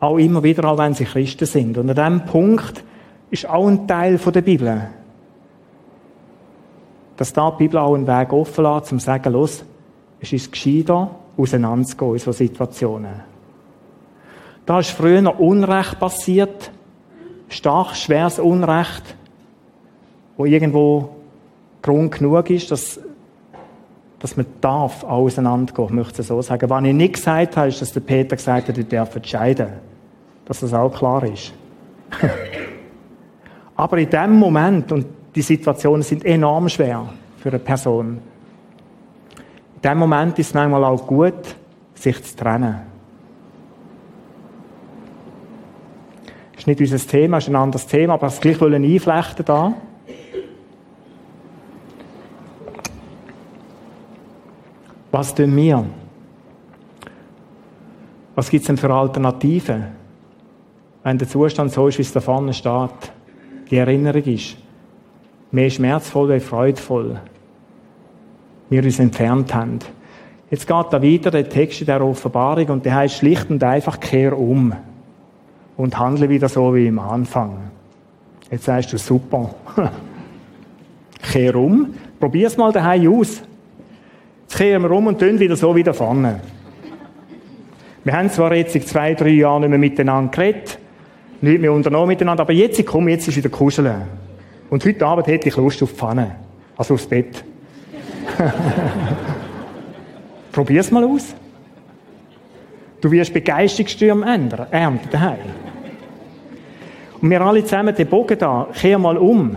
auch 0.00 0.16
immer 0.16 0.42
wieder, 0.42 0.64
auch 0.68 0.78
wenn 0.78 0.94
sie 0.94 1.04
Christen 1.04 1.46
sind. 1.46 1.76
Und 1.76 1.90
an 1.90 1.96
diesem 1.96 2.30
Punkt 2.30 2.84
ist 3.30 3.48
auch 3.48 3.66
ein 3.66 3.88
Teil 3.88 4.16
der 4.16 4.42
Bibel. 4.42 4.88
Dass 7.16 7.32
da 7.32 7.50
die 7.50 7.64
Bibel 7.64 7.78
auch 7.78 7.94
einen 7.94 8.06
Weg 8.06 8.32
offen 8.32 8.64
lässt, 8.64 8.92
um 8.92 8.98
zu 9.00 9.06
sagen, 9.06 9.32
los, 9.32 9.64
es 10.20 10.32
ist 10.32 10.52
gescheiter, 10.52 11.10
auseinanderzugehen 11.36 12.12
in 12.12 12.18
solchen 12.20 12.46
Situationen. 12.46 13.22
Da 14.66 14.78
ist 14.78 14.90
früher 14.90 15.40
Unrecht 15.40 15.98
passiert, 15.98 16.70
stark, 17.48 17.96
schweres 17.96 18.38
Unrecht, 18.38 19.15
wo 20.36 20.44
irgendwo 20.44 21.10
Grund 21.82 22.12
genug 22.12 22.50
ist, 22.50 22.70
dass, 22.70 23.00
dass 24.18 24.36
man 24.36 24.46
darf 24.60 25.04
auseinandergehen, 25.04 25.94
möchte 25.94 26.22
ich 26.22 26.28
so 26.28 26.40
sagen. 26.42 26.68
Was 26.68 26.84
ich 26.84 26.92
nicht 26.92 27.14
gesagt 27.14 27.56
habe, 27.56 27.68
ist, 27.68 27.80
dass 27.80 27.92
der 27.92 28.00
Peter 28.00 28.36
gesagt 28.36 28.68
hat, 28.68 28.76
ich 28.76 28.88
darf 28.88 29.14
entscheiden. 29.14 29.68
Dass 30.44 30.60
das 30.60 30.74
auch 30.74 30.92
klar 30.92 31.24
ist. 31.24 31.52
Aber 33.76 33.98
in 33.98 34.10
dem 34.10 34.32
Moment, 34.32 34.90
und 34.92 35.06
die 35.34 35.42
Situationen 35.42 36.02
sind 36.02 36.24
enorm 36.24 36.68
schwer 36.68 37.08
für 37.36 37.50
eine 37.50 37.58
Person, 37.58 38.18
in 39.76 39.82
dem 39.82 39.98
Moment 39.98 40.38
ist 40.38 40.48
es 40.48 40.54
manchmal 40.54 40.84
auch 40.84 41.06
gut, 41.06 41.56
sich 41.94 42.22
zu 42.22 42.36
trennen. 42.36 42.80
Das 46.52 46.60
ist 46.60 46.66
nicht 46.66 46.80
unser 46.80 46.98
Thema, 46.98 47.38
ist 47.38 47.48
ein 47.48 47.56
anderes 47.56 47.86
Thema, 47.86 48.14
aber 48.14 48.26
das 48.26 48.40
gleich 48.40 48.60
wollen 48.60 48.82
einflechten 48.82 49.44
da. 49.44 49.74
Was 55.16 55.34
tun 55.34 55.56
wir? 55.56 55.82
Was 58.34 58.50
gibt 58.50 58.60
es 58.60 58.66
denn 58.66 58.76
für 58.76 58.92
Alternativen? 58.92 59.86
Wenn 61.02 61.16
der 61.16 61.26
Zustand 61.26 61.72
so 61.72 61.88
ist, 61.88 61.96
wie 61.96 62.02
es 62.02 62.12
da 62.12 62.20
vorne 62.20 62.52
steht, 62.52 63.12
die 63.70 63.78
Erinnerung 63.78 64.24
ist, 64.24 64.58
mehr 65.52 65.70
schmerzvoll 65.70 66.32
als 66.32 66.44
freudvoll, 66.44 67.18
wir 68.68 68.84
uns 68.84 68.98
entfernt 68.98 69.54
haben. 69.54 69.78
Jetzt 70.50 70.66
geht 70.66 70.86
da 70.90 71.02
weiter 71.02 71.30
der 71.30 71.48
Text 71.48 71.80
in 71.80 71.86
der 71.86 72.04
Offenbarung 72.04 72.68
und 72.68 72.84
der 72.84 72.96
heißt 72.96 73.14
schlicht 73.14 73.48
und 73.48 73.64
einfach, 73.64 73.98
kehr 73.98 74.38
um 74.38 74.74
und 75.78 75.98
handle 75.98 76.28
wieder 76.28 76.50
so 76.50 76.74
wie 76.74 76.88
im 76.88 76.98
Anfang. 76.98 77.70
Jetzt 78.50 78.66
sagst 78.66 78.92
du, 78.92 78.98
super. 78.98 79.54
kehr 81.32 81.56
um, 81.56 81.94
probier's 82.20 82.58
mal 82.58 82.70
daheim 82.70 83.18
aus. 83.18 83.40
Kehren 84.56 84.82
wir 84.84 84.90
um 84.90 85.06
und 85.06 85.18
tun 85.18 85.38
wieder 85.38 85.54
so 85.54 85.76
wieder 85.76 85.92
vorne. 85.92 86.40
Wir 88.04 88.12
haben 88.14 88.30
zwar 88.30 88.54
jetzt 88.54 88.72
seit 88.72 88.88
zwei, 88.88 89.12
drei 89.12 89.28
Jahren 89.28 89.60
nicht 89.60 89.68
mehr 89.68 89.78
miteinander 89.78 90.30
geredet, 90.30 90.78
nicht 91.42 91.60
mehr 91.60 91.72
unternommen 91.74 92.08
miteinander, 92.08 92.42
aber 92.42 92.54
jetzt, 92.54 92.84
komm, 92.86 93.08
jetzt 93.08 93.28
ist 93.28 93.36
wieder 93.36 93.50
kuscheln. 93.50 94.04
Und 94.70 94.82
heute 94.82 95.06
Abend 95.06 95.26
hätte 95.26 95.48
ich 95.48 95.56
Lust 95.56 95.82
auf 95.82 95.90
die 95.90 95.96
Pfanne. 95.96 96.36
Also 96.74 96.94
aufs 96.94 97.06
Bett. 97.06 97.44
Probier's 100.52 100.90
mal 100.90 101.04
aus. 101.04 101.34
Du 103.02 103.10
wirst 103.10 103.34
Begeisterungsstürme 103.34 104.24
ändern, 104.24 104.68
ernten 104.70 105.10
daheim. 105.10 105.38
Und 107.20 107.28
wir 107.28 107.42
alle 107.42 107.62
zusammen 107.62 107.94
den 107.94 108.06
Bogen 108.06 108.38
da, 108.38 108.68
kehr 108.72 108.98
mal 108.98 109.18
um. 109.18 109.54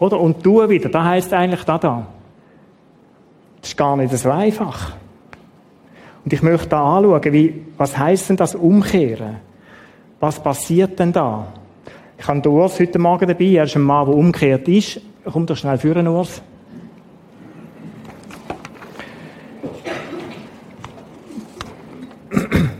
Oder? 0.00 0.18
Und 0.18 0.42
tu 0.42 0.68
wieder. 0.68 0.88
Das 0.88 1.04
heisst 1.04 1.32
eigentlich 1.32 1.62
da 1.62 1.78
da. 1.78 2.06
Das 3.66 3.72
ist 3.72 3.78
gar 3.78 3.96
nicht 3.96 4.16
so 4.16 4.30
einfach. 4.30 4.92
Und 6.24 6.32
ich 6.32 6.40
möchte 6.40 6.68
da 6.68 6.98
anschauen, 6.98 7.32
wie, 7.32 7.64
was 7.76 7.98
heisst 7.98 8.28
denn 8.28 8.36
das 8.36 8.54
Umkehren? 8.54 9.38
Was 10.20 10.40
passiert 10.40 10.96
denn 11.00 11.12
da? 11.12 11.48
Ich 12.16 12.28
habe 12.28 12.48
Urs 12.48 12.78
heute 12.78 13.00
Morgen 13.00 13.26
dabei. 13.26 13.44
Er 13.46 13.64
ist 13.64 13.74
ein 13.74 13.82
Mann, 13.82 14.06
der 14.06 14.14
umgekehrt 14.14 14.68
ist. 14.68 15.00
Komm 15.24 15.46
doch 15.46 15.56
schnell 15.56 15.78
führen, 15.78 16.06
Urs. 16.06 16.40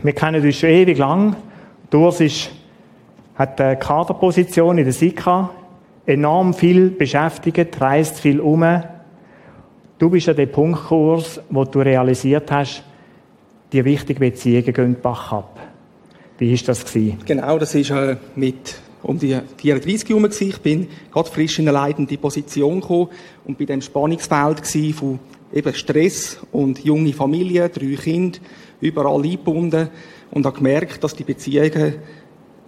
Wir 0.03 0.13
kennen 0.13 0.41
uns 0.41 0.55
schon 0.55 0.69
ewig 0.69 0.97
lang. 0.97 1.35
Urs 1.93 2.21
ist, 2.21 2.49
hat 3.35 3.59
eine 3.59 3.75
Kaderposition 3.75 4.77
in 4.77 4.85
der 4.85 4.93
SIKA, 4.93 5.49
enorm 6.05 6.53
viel 6.53 6.91
beschäftigt, 6.91 7.81
reist 7.81 8.21
viel 8.21 8.39
um, 8.39 8.63
Du 9.99 10.11
bist 10.11 10.29
an 10.29 10.35
dem 10.35 10.51
Punktkurs, 10.51 11.41
wo 11.49 11.63
du 11.63 11.79
realisiert 11.79 12.51
hast, 12.51 12.83
die 13.71 13.83
wichtigen 13.83 14.19
Beziehungen 14.19 14.71
gehen 14.71 14.95
Bach 15.01 15.31
ab. 15.31 15.59
Wie 16.37 16.51
war 16.51 16.65
das? 16.67 16.85
Genau, 17.25 17.57
das 17.57 17.73
war 17.73 18.09
äh, 18.09 18.17
mit 18.35 18.75
um 19.01 19.17
die 19.17 19.39
34 19.57 20.09
herum. 20.09 20.29
Ich 20.29 20.59
bin 20.59 20.87
gerade 21.11 21.29
frisch 21.29 21.57
in 21.57 21.67
eine 21.67 21.77
leitende 21.77 22.15
Position 22.17 22.79
gekommen 22.79 23.09
und 23.45 23.57
bei 23.57 23.65
dem 23.65 23.81
Spannungsfeld 23.81 24.67
von 24.93 25.19
eben 25.51 25.73
Stress 25.73 26.37
und 26.51 26.83
junge 26.83 27.13
Familie, 27.13 27.67
drei 27.69 27.95
Kinder, 27.95 28.37
überall 28.79 29.23
eingebunden 29.23 29.89
und 30.29 30.45
habe 30.45 30.57
gemerkt, 30.57 31.03
dass 31.03 31.15
die 31.15 31.23
Beziehungen 31.23 31.95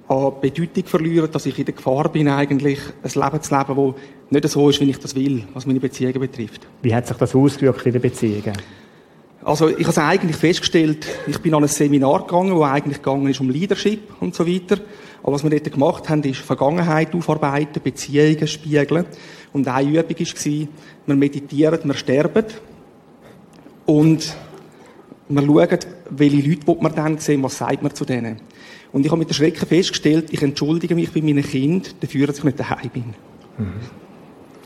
an 0.10 0.34
Bedeutung 0.42 0.86
verlieren, 0.86 1.30
dass 1.32 1.46
ich 1.46 1.58
in 1.60 1.66
der 1.66 1.75
Gefahr 1.75 2.10
bin, 2.10 2.28
eigentlich 2.28 2.80
ein 3.04 3.12
Leben 3.13 3.42
zu 3.42 3.56
leben, 3.56 3.75
das 3.75 4.32
nicht 4.32 4.50
so 4.50 4.70
ist, 4.70 4.82
wie 4.82 4.89
ich 4.89 4.98
das 4.98 5.16
will, 5.16 5.44
was 5.54 5.68
meine 5.68 5.80
Beziehungen 5.80 6.20
betrifft. 6.20 6.68
Wie 6.82 6.94
hat 6.94 7.08
sich 7.08 7.18
das 7.18 7.36
ausgewirkt 7.36 7.86
in 7.86 7.94
den 7.94 8.01
Beziehungen? 8.01 8.54
Also 9.44 9.70
ich 9.70 9.80
habe 9.80 9.89
es 9.89 9.98
eigentlich 9.98 10.36
festgestellt, 10.36 11.06
ich 11.28 11.39
bin 11.39 11.54
an 11.54 11.63
ein 11.63 11.70
Seminar 11.70 12.25
gegangen, 12.25 12.56
wo 12.56 12.63
eigentlich 12.63 12.98
gegangen 12.98 13.28
ist 13.28 13.39
um 13.39 13.50
Leadership 13.50 14.01
und 14.20 14.36
so 14.36 14.46
weiter. 14.48 14.82
Aber 15.22 15.34
was 15.34 15.44
wir 15.44 15.50
dort 15.51 15.72
gemacht 15.72 16.10
haben, 16.10 16.24
ist 16.24 16.39
Vergangenheit 16.39 17.13
aufarbeiten, 17.13 17.82
Beziehungen 17.82 18.48
spiegeln. 18.48 19.06
Und 19.54 19.68
eine 19.68 19.89
Übung 19.89 20.20
war, 20.20 20.68
wir 21.06 21.16
meditieren, 21.16 21.80
wir 21.84 21.94
sterben 21.94 22.46
und 23.86 24.36
wir 25.29 25.41
schauen, 25.43 25.79
welche 26.09 26.50
Leute 26.50 26.77
man 26.81 26.95
dann 26.95 27.17
sehen, 27.19 27.43
was 27.43 27.57
sagt 27.57 27.83
man 27.83 27.93
zu 27.93 28.05
denen. 28.05 28.38
Und 28.91 29.05
ich 29.05 29.12
habe 29.12 29.19
mit 29.19 29.29
der 29.29 29.36
Schrecken 29.36 29.67
festgestellt, 29.67 30.27
ich 30.31 30.41
entschuldige 30.41 30.95
mich 30.95 31.12
bei 31.12 31.21
meinen 31.21 31.43
Kindern 31.43 31.93
dafür, 32.00 32.27
dass 32.27 32.39
ich 32.39 32.43
nicht 32.43 32.59
daheim 32.59 32.89
bin. 32.89 33.03
Mhm. 33.57 33.74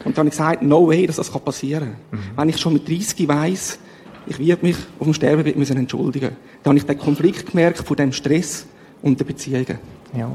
Und 0.05 0.17
dann 0.17 0.25
habe 0.25 0.27
ich 0.27 0.31
gesagt, 0.31 0.61
no 0.61 0.87
way, 0.87 1.05
dass 1.05 1.17
das 1.17 1.29
passieren 1.29 1.95
kann. 2.11 2.19
Mhm. 2.19 2.37
Wenn 2.37 2.49
ich 2.49 2.57
schon 2.57 2.73
mit 2.73 2.87
30 2.87 3.27
weiss, 3.27 3.79
ich 4.25 4.39
werde 4.39 4.65
mich 4.65 4.77
auf 4.99 5.05
dem 5.05 5.13
Sterbebett 5.13 5.57
müssen 5.57 5.77
entschuldigen. 5.77 6.31
Dann 6.63 6.71
habe 6.71 6.77
ich 6.77 6.85
den 6.85 6.97
Konflikt 6.97 7.51
gemerkt 7.51 7.79
von 7.79 7.97
dem 7.97 8.13
Stress 8.13 8.65
und 9.01 9.19
den 9.19 9.27
Beziehungen. 9.27 9.79
Ja. 10.17 10.31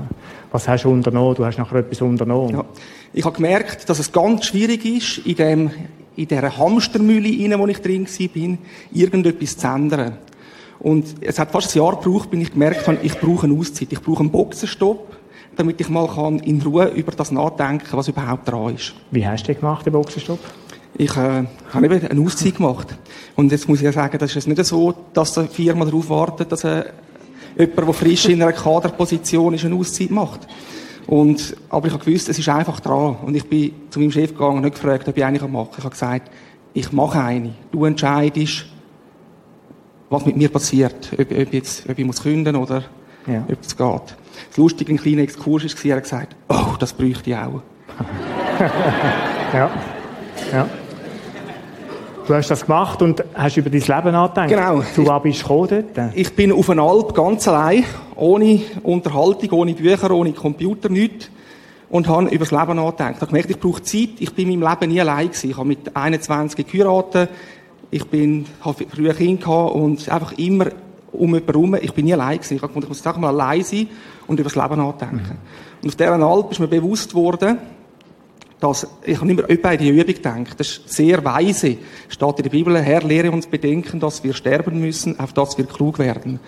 Was 0.50 0.68
hast 0.68 0.84
du 0.84 0.90
unternommen? 0.90 1.34
Du 1.34 1.44
hast 1.44 1.58
nachher 1.58 1.78
etwas 1.78 2.02
unternommen. 2.02 2.54
Ja. 2.54 2.64
Ich 3.12 3.24
habe 3.24 3.34
gemerkt, 3.34 3.88
dass 3.88 3.98
es 3.98 4.12
ganz 4.12 4.46
schwierig 4.46 4.84
ist, 4.84 5.26
in, 5.26 5.36
dem, 5.36 5.70
in 6.18 6.26
dieser 6.26 6.58
Hamstermühle, 6.58 7.28
in 7.28 7.50
der 7.50 7.68
ich 7.68 7.80
drin 7.80 8.06
war, 8.06 8.58
irgendetwas 8.92 9.56
zu 9.56 9.66
ändern. 9.68 10.18
Und 10.80 11.06
es 11.20 11.38
hat 11.38 11.50
fast 11.50 11.74
ein 11.74 11.78
Jahr 11.78 11.96
gebraucht, 11.96 12.30
bis 12.30 12.40
ich 12.42 12.52
gemerkt 12.52 12.86
habe, 12.86 12.98
ich 13.02 13.18
brauche 13.18 13.46
eine 13.46 13.58
Auszeit, 13.58 13.92
ich 13.92 14.00
brauche 14.00 14.20
einen 14.20 14.30
Boxenstopp, 14.30 15.16
damit 15.56 15.80
ich 15.80 15.88
mal 15.88 16.08
kann 16.08 16.40
in 16.40 16.60
Ruhe 16.62 16.86
über 16.88 17.12
das 17.12 17.30
nachdenken 17.30 17.84
kann, 17.84 17.98
was 17.98 18.08
überhaupt 18.08 18.48
dran 18.48 18.74
ist. 18.74 18.94
Wie 19.10 19.26
hast 19.26 19.44
du 19.44 19.52
den 19.52 19.60
gemacht, 19.60 19.86
den 19.86 19.92
Boxenstopp? 19.92 20.40
Ich 20.96 21.16
äh, 21.16 21.44
habe 21.72 21.86
eben 21.86 22.06
eine 22.06 22.20
Auszeit 22.20 22.56
gemacht. 22.56 22.88
Und 23.36 23.52
jetzt 23.52 23.68
muss 23.68 23.78
ich 23.78 23.84
ja 23.84 23.92
sagen, 23.92 24.18
das 24.18 24.30
ist 24.30 24.34
jetzt 24.36 24.48
nicht 24.48 24.64
so, 24.64 24.94
dass 25.12 25.38
eine 25.38 25.48
Firma 25.48 25.84
darauf 25.84 26.08
wartet, 26.10 26.50
dass 26.50 26.64
äh, 26.64 26.84
jemand, 27.56 27.78
der 27.78 27.92
frisch 27.92 28.28
in 28.28 28.42
einer 28.42 28.52
Kaderposition 28.52 29.54
ist, 29.54 29.64
eine 29.64 29.76
Auszeit 29.76 30.10
macht. 30.10 30.48
Und, 31.08 31.56
aber 31.70 31.86
ich 31.86 31.94
habe 31.94 32.04
gewusst, 32.04 32.28
es 32.28 32.38
ist 32.38 32.50
einfach 32.50 32.80
dran. 32.80 33.16
Und 33.24 33.34
ich 33.34 33.48
bin 33.48 33.72
zu 33.88 33.98
meinem 33.98 34.12
Chef 34.12 34.34
gegangen 34.34 34.58
und 34.58 34.64
nicht 34.64 34.74
gefragt, 34.74 35.08
ob 35.08 35.16
ich 35.16 35.24
eine 35.24 35.38
machen 35.38 35.52
kann. 35.52 35.78
Ich 35.78 35.84
habe 35.84 35.90
gesagt, 35.90 36.30
ich 36.74 36.92
mache 36.92 37.18
eine. 37.18 37.54
Du 37.72 37.86
entscheidest, 37.86 38.66
was 40.10 40.26
mit 40.26 40.36
mir 40.36 40.50
passiert. 40.50 41.10
Ob, 41.14 41.32
ob, 41.32 41.52
jetzt, 41.54 41.88
ob 41.88 41.98
ich 41.98 42.04
muss 42.04 42.22
künden 42.22 42.56
oder 42.56 42.84
ja. 43.26 43.42
ob 43.50 43.58
es 43.58 43.74
geht. 43.74 44.16
Das 44.48 44.56
Lustige, 44.58 44.92
ein 44.92 44.98
kleiner 44.98 45.22
Exkurs 45.22 45.64
war, 45.64 45.90
er 45.90 45.96
hat 45.96 46.02
gesagt, 46.02 46.36
oh, 46.46 46.76
das 46.78 46.92
bräuchte 46.92 47.30
ich 47.30 47.36
auch. 47.36 47.62
ja. 49.54 49.70
ja. 50.52 50.68
Du 52.28 52.34
hast 52.34 52.50
das 52.50 52.66
gemacht 52.66 53.00
und 53.00 53.24
hast 53.32 53.56
über 53.56 53.70
dein 53.70 53.80
Leben 53.80 54.12
nachgedacht. 54.12 54.48
Genau. 54.50 54.82
Zu 54.94 55.06
was 55.06 55.22
bist 55.22 55.40
du 55.40 55.48
gekommen 55.48 55.84
dort? 55.94 56.12
Ich 56.14 56.30
bin 56.34 56.52
auf 56.52 56.68
einer 56.68 56.82
Alp 56.82 57.14
ganz 57.14 57.48
allein, 57.48 57.84
ohne 58.16 58.60
Unterhaltung, 58.82 59.50
ohne 59.52 59.72
Bücher, 59.72 60.10
ohne 60.10 60.34
Computer, 60.34 60.90
nichts. 60.90 61.30
Und 61.88 62.06
habe 62.06 62.28
über 62.28 62.44
das 62.44 62.50
Leben 62.50 62.76
nachgedacht. 62.76 63.14
Ich 63.14 63.20
habe 63.22 63.26
gemerkt, 63.28 63.50
ich 63.50 63.58
brauche 63.58 63.82
Zeit. 63.82 64.10
Ich 64.18 64.34
bin 64.34 64.50
in 64.50 64.60
meinem 64.60 64.78
Leben 64.78 64.92
nie 64.92 65.00
allein 65.00 65.28
gewesen. 65.28 65.50
Ich 65.50 65.56
habe 65.56 65.68
mit 65.68 65.96
21 65.96 66.66
geheiratet. 66.66 67.30
Ich 67.90 68.04
bin, 68.04 68.44
habe 68.60 68.84
früher 68.86 69.14
Kind 69.14 69.40
gehabt 69.40 69.74
und 69.74 70.06
einfach 70.10 70.32
immer 70.32 70.66
um 71.12 71.28
jemanden 71.34 71.46
herum. 71.46 71.74
Ich 71.80 71.94
bin 71.94 72.04
nie 72.04 72.12
allein 72.12 72.36
gewesen. 72.36 72.56
Ich 72.56 72.62
habe 72.62 72.74
gedacht, 72.74 72.84
ich 72.84 72.88
muss 72.90 73.06
einfach 73.06 73.18
mal 73.18 73.28
allein 73.28 73.64
sein 73.64 73.88
und 74.26 74.38
über 74.38 74.50
das 74.50 74.62
Leben 74.62 74.76
nachdenken. 74.76 75.16
Mhm. 75.16 75.82
Und 75.82 75.88
auf 75.88 75.96
dieser 75.96 76.12
Alp 76.12 76.52
ist 76.52 76.60
mir 76.60 76.68
bewusst 76.68 77.14
worden, 77.14 77.56
dass, 78.60 78.86
ich 79.04 79.20
habe 79.20 79.30
immer 79.30 79.42
bei 79.42 79.76
die 79.76 79.88
Übung 79.88 80.06
gedacht, 80.06 80.58
das 80.58 80.68
ist 80.68 80.88
sehr 80.88 81.24
weise, 81.24 81.76
steht 82.08 82.38
in 82.38 82.42
der 82.42 82.50
Bibel, 82.50 82.76
Herr, 82.80 83.02
lehre 83.02 83.30
uns 83.30 83.46
bedenken, 83.46 84.00
dass 84.00 84.24
wir 84.24 84.34
sterben 84.34 84.80
müssen, 84.80 85.18
auf 85.20 85.32
dass 85.32 85.56
wir 85.58 85.64
klug 85.64 85.98
werden. 85.98 86.40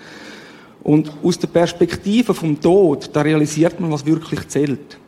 Und 0.83 1.13
aus 1.23 1.39
der 1.39 1.49
Perspektive 1.49 2.35
vom 2.35 2.61
Tod, 2.61 3.11
da 3.13 3.21
realisiert 3.21 3.79
man, 3.81 3.93
was 3.93 4.07
wirklich 4.07 4.49
zählt. 4.49 4.99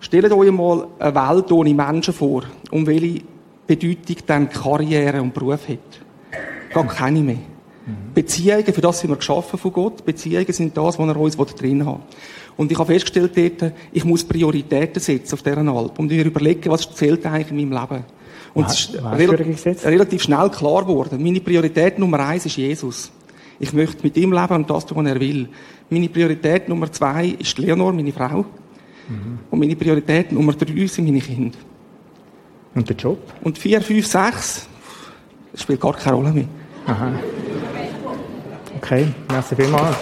Stellt 0.00 0.32
euch 0.32 0.52
mal 0.52 0.86
eine 0.98 1.14
Welt 1.14 1.52
ohne 1.52 1.74
Menschen 1.74 2.14
vor, 2.14 2.44
um 2.70 2.86
welche 2.86 3.22
Bedeutung 3.66 4.16
dann 4.26 4.48
Karriere 4.48 5.20
und 5.20 5.34
Beruf 5.34 5.68
hat. 5.68 5.78
Gar 6.72 6.86
keine 6.86 7.20
mehr. 7.20 7.38
Beziehungen, 8.14 8.64
für 8.64 8.80
das 8.80 9.00
sind 9.00 9.10
wir 9.10 9.16
geschaffen 9.16 9.58
von 9.58 9.72
Gott. 9.72 10.04
Beziehungen 10.04 10.52
sind 10.52 10.76
das, 10.76 10.98
was 10.98 11.08
er 11.08 11.16
uns 11.16 11.36
drin 11.36 11.86
hat. 11.86 12.00
Und 12.56 12.72
ich 12.72 12.78
habe 12.78 12.92
festgestellt 12.92 13.32
dort, 13.36 13.72
ich 13.92 14.04
muss 14.04 14.24
Prioritäten 14.24 15.00
setzen 15.00 15.34
auf 15.34 15.42
dieser 15.42 15.58
Alp 15.58 15.98
und 15.98 16.10
mir 16.10 16.24
überlegen, 16.24 16.70
was 16.70 16.90
zählt 16.94 17.24
eigentlich 17.26 17.50
in 17.50 17.68
meinem 17.68 17.80
Leben. 17.80 18.04
Und 18.54 18.66
es 18.66 18.80
ist 18.80 19.02
relativ, 19.02 19.84
relativ 19.84 20.22
schnell 20.22 20.48
klar 20.48 20.82
geworden. 20.82 21.22
Meine 21.22 21.40
Priorität 21.40 21.98
Nummer 21.98 22.20
eins 22.20 22.46
ist 22.46 22.56
Jesus. 22.56 23.12
Ich 23.58 23.72
möchte 23.72 24.02
mit 24.02 24.16
ihm 24.16 24.32
leben 24.32 24.54
und 24.54 24.70
das 24.70 24.86
tun, 24.86 25.04
was 25.04 25.12
er 25.12 25.20
will. 25.20 25.48
Meine 25.90 26.08
Priorität 26.08 26.68
Nummer 26.68 26.90
zwei 26.90 27.36
ist 27.38 27.58
Leonor, 27.58 27.92
meine 27.92 28.12
Frau. 28.12 28.46
Mhm. 29.08 29.38
Und 29.50 29.58
meine 29.58 29.76
Priorität 29.76 30.32
Nummer 30.32 30.54
drei 30.54 30.86
sind 30.86 31.04
meine 31.04 31.20
Kinder. 31.20 31.58
Und 32.74 32.88
der 32.88 32.96
Job? 32.96 33.18
Und 33.42 33.58
vier, 33.58 33.80
fünf, 33.80 34.06
sechs, 34.06 34.68
das 35.52 35.62
spielt 35.62 35.80
gar 35.80 35.94
keine 35.94 36.16
Rolle 36.16 36.32
mehr. 36.32 36.48
Aha. 36.86 37.12
Okay, 38.76 39.06
merci 39.30 39.56
vielmals. 39.56 39.96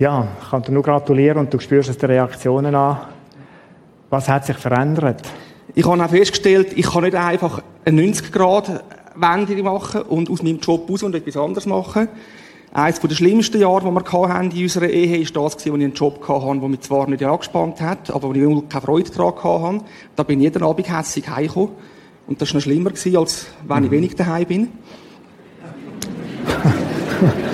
Ja, 0.00 0.26
ich 0.42 0.48
kann 0.48 0.62
dir 0.62 0.72
nur 0.72 0.82
gratulieren 0.82 1.36
und 1.36 1.52
du 1.52 1.58
spürst 1.58 1.90
es 1.90 1.98
die 1.98 2.06
Reaktionen 2.06 2.74
an. 2.74 3.00
Was 4.08 4.30
hat 4.30 4.46
sich 4.46 4.56
verändert? 4.56 5.20
Ich 5.74 5.84
habe 5.84 6.02
auch 6.02 6.08
festgestellt, 6.08 6.72
ich 6.74 6.90
kann 6.90 7.04
nicht 7.04 7.14
einfach 7.14 7.62
eine 7.84 8.00
90-Grad-Wende 8.00 9.62
machen 9.62 10.00
und 10.04 10.30
aus 10.30 10.42
meinem 10.42 10.58
Job 10.58 10.88
raus 10.88 11.02
und 11.02 11.14
etwas 11.14 11.36
anderes 11.36 11.66
machen. 11.66 12.08
Eines 12.72 12.98
der 12.98 13.14
schlimmsten 13.14 13.60
Jahre, 13.60 13.80
die 13.84 13.90
wir 13.90 14.28
hatten 14.30 14.50
in 14.52 14.62
unserer 14.62 14.88
Ehe, 14.88 15.18
war 15.18 15.42
das, 15.42 15.54
als 15.56 15.66
ich 15.66 15.72
einen 15.72 15.92
Job 15.92 16.26
hatte, 16.26 16.58
der 16.58 16.68
mich 16.70 16.80
zwar 16.80 17.06
nicht 17.06 17.22
angespannt 17.22 17.82
hat, 17.82 18.10
aber 18.10 18.30
wo 18.30 18.32
ich 18.32 18.68
keine 18.70 18.82
Freude 18.82 19.10
daran 19.10 19.74
hatte. 19.74 19.84
Da 20.16 20.22
bin 20.22 20.40
ich 20.40 20.44
jeden 20.44 20.62
Abend 20.62 20.90
hässlich 20.90 21.28
heimgekommen. 21.28 21.72
Und 22.26 22.40
das 22.40 22.48
war 22.48 22.56
noch 22.56 22.62
schlimmer, 22.62 22.90
als 22.92 23.04
wenn 23.68 23.84
ich 23.84 23.90
mhm. 23.90 23.94
wenig 23.94 24.16
daheim 24.16 24.46
bin. 24.46 24.68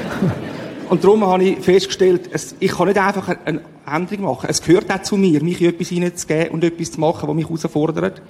Und 0.88 1.02
darum 1.02 1.24
habe 1.26 1.44
ich 1.44 1.58
festgestellt, 1.58 2.28
es, 2.32 2.54
ich 2.60 2.70
kann 2.70 2.88
nicht 2.88 2.98
einfach 2.98 3.36
eine 3.44 3.60
Änderung 3.86 4.26
machen. 4.26 4.46
Es 4.48 4.62
gehört 4.62 4.90
auch 4.90 5.02
zu 5.02 5.16
mir, 5.16 5.42
mich 5.42 5.60
in 5.60 5.70
etwas 5.70 5.88
hineinzugeben 5.88 6.50
und 6.50 6.64
etwas 6.64 6.92
zu 6.92 7.00
machen, 7.00 7.28
was 7.28 7.34
mich 7.34 7.46
herausfordert. 7.46 8.22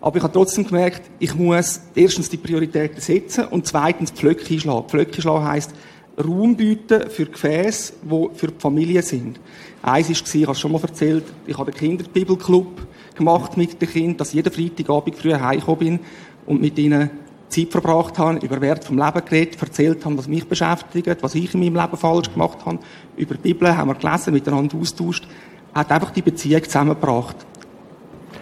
Aber 0.00 0.16
ich 0.16 0.22
habe 0.22 0.32
trotzdem 0.32 0.66
gemerkt, 0.66 1.02
ich 1.20 1.34
muss 1.34 1.80
erstens 1.94 2.28
die 2.28 2.36
Prioritäten 2.36 3.00
setzen 3.00 3.46
und 3.46 3.66
zweitens 3.66 4.10
Pflöcke 4.10 4.52
einschlagen. 4.52 4.88
Pflöcke 4.88 5.14
einschlagen 5.14 5.44
heisst, 5.44 5.70
Raum 6.18 6.56
bieten 6.56 7.08
für 7.08 7.26
Gefäße, 7.26 7.94
die 8.02 8.28
für 8.34 8.48
die 8.48 8.58
Familie 8.60 9.02
sind. 9.02 9.40
Eins 9.82 10.08
war, 10.08 10.34
ich 10.34 10.42
habe 10.42 10.52
es 10.52 10.60
schon 10.60 10.72
mal 10.72 10.82
erzählt, 10.82 11.24
ich 11.46 11.56
habe 11.56 11.70
den 11.70 11.78
Kinderbibelclub 11.78 12.86
gemacht 13.16 13.56
mit 13.56 13.80
den 13.80 13.88
Kindern, 13.88 14.16
dass 14.16 14.28
ich 14.28 14.34
jeden 14.34 14.52
Freitagabend 14.52 15.16
früh 15.16 15.32
heimgekommen 15.32 15.78
bin 15.78 16.00
und 16.46 16.60
mit 16.60 16.78
ihnen 16.78 17.10
Zeit 17.52 17.70
verbracht 17.70 18.18
habe, 18.18 18.38
über 18.44 18.60
Wert 18.60 18.84
vom 18.84 18.98
Leben 18.98 19.24
geredet, 19.24 19.60
erzählt 19.60 20.04
habe, 20.04 20.18
was 20.18 20.28
mich 20.28 20.46
beschäftigt, 20.46 21.22
was 21.22 21.34
ich 21.34 21.54
in 21.54 21.60
meinem 21.60 21.76
Leben 21.76 21.96
falsch 21.96 22.32
gemacht 22.32 22.58
habe. 22.64 22.78
Über 23.16 23.34
die 23.34 23.40
Bibel 23.40 23.76
haben 23.76 23.88
wir 23.88 23.94
gelesen, 23.94 24.32
miteinander 24.32 24.76
austauscht. 24.76 25.26
Hat 25.74 25.90
einfach 25.90 26.10
die 26.10 26.22
Beziehung 26.22 26.64
zusammengebracht. 26.64 27.36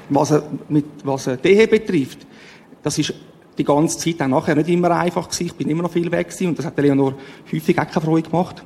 Was, 0.09 0.35
mit, 0.68 0.87
was 1.05 1.31
die 1.44 1.49
Ehe 1.49 1.68
betrifft, 1.68 2.27
das 2.83 2.99
ist 2.99 3.14
die 3.59 3.64
ganze 3.64 3.99
Zeit 3.99 4.23
auch 4.23 4.29
nachher 4.29 4.57
nicht 4.57 4.68
immer 4.68 4.90
einfach 4.92 5.29
gewesen. 5.29 5.46
Ich 5.46 5.55
bin 5.55 5.68
immer 5.68 5.83
noch 5.83 5.92
viel 5.92 6.11
weg 6.11 6.29
gewesen 6.29 6.49
und 6.49 6.59
das 6.59 6.66
hat 6.66 6.79
Leonor 6.79 7.14
häufig 7.53 7.79
auch 7.79 7.87
keine 7.87 8.05
Freude 8.05 8.31
gemacht. 8.31 8.64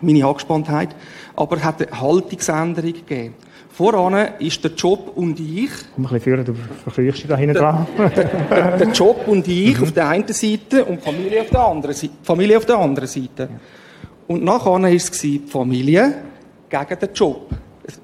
Meine 0.00 0.26
Angespanntheit. 0.26 0.90
Aber 1.34 1.56
es 1.56 1.64
hat 1.64 1.82
eine 1.82 2.00
Haltungsänderung 2.00 2.92
gegeben. 2.92 3.34
Voran 3.76 4.28
ist 4.38 4.64
der 4.64 4.70
Job 4.72 5.12
und 5.16 5.38
ich. 5.38 5.68
Komm 5.94 6.06
ein 6.06 6.08
bisschen 6.08 6.20
führen, 6.20 6.44
du 6.46 6.54
verkrüchst 6.54 7.20
dich 7.20 7.28
da 7.28 7.36
hinten 7.36 7.56
dran. 7.56 7.86
Der, 8.16 8.78
der, 8.78 8.88
Job 8.88 9.28
und 9.28 9.46
ich 9.46 9.76
mhm. 9.76 9.82
auf 9.82 9.92
der 9.92 10.08
einen 10.08 10.28
Seite 10.28 10.84
und 10.86 11.00
die 11.00 11.04
Familie 11.04 11.42
auf 11.42 11.50
der 11.50 11.60
anderen 11.60 11.94
Seite. 11.94 12.14
Familie 12.22 12.56
auf 12.56 12.64
der 12.64 12.78
anderen 12.78 13.06
Seite. 13.06 13.50
Und 14.26 14.42
nachher 14.42 14.70
war 14.70 14.84
es 14.84 15.10
die 15.10 15.42
Familie 15.46 16.14
gegen 16.70 17.00
den 17.00 17.08
Job. 17.12 17.50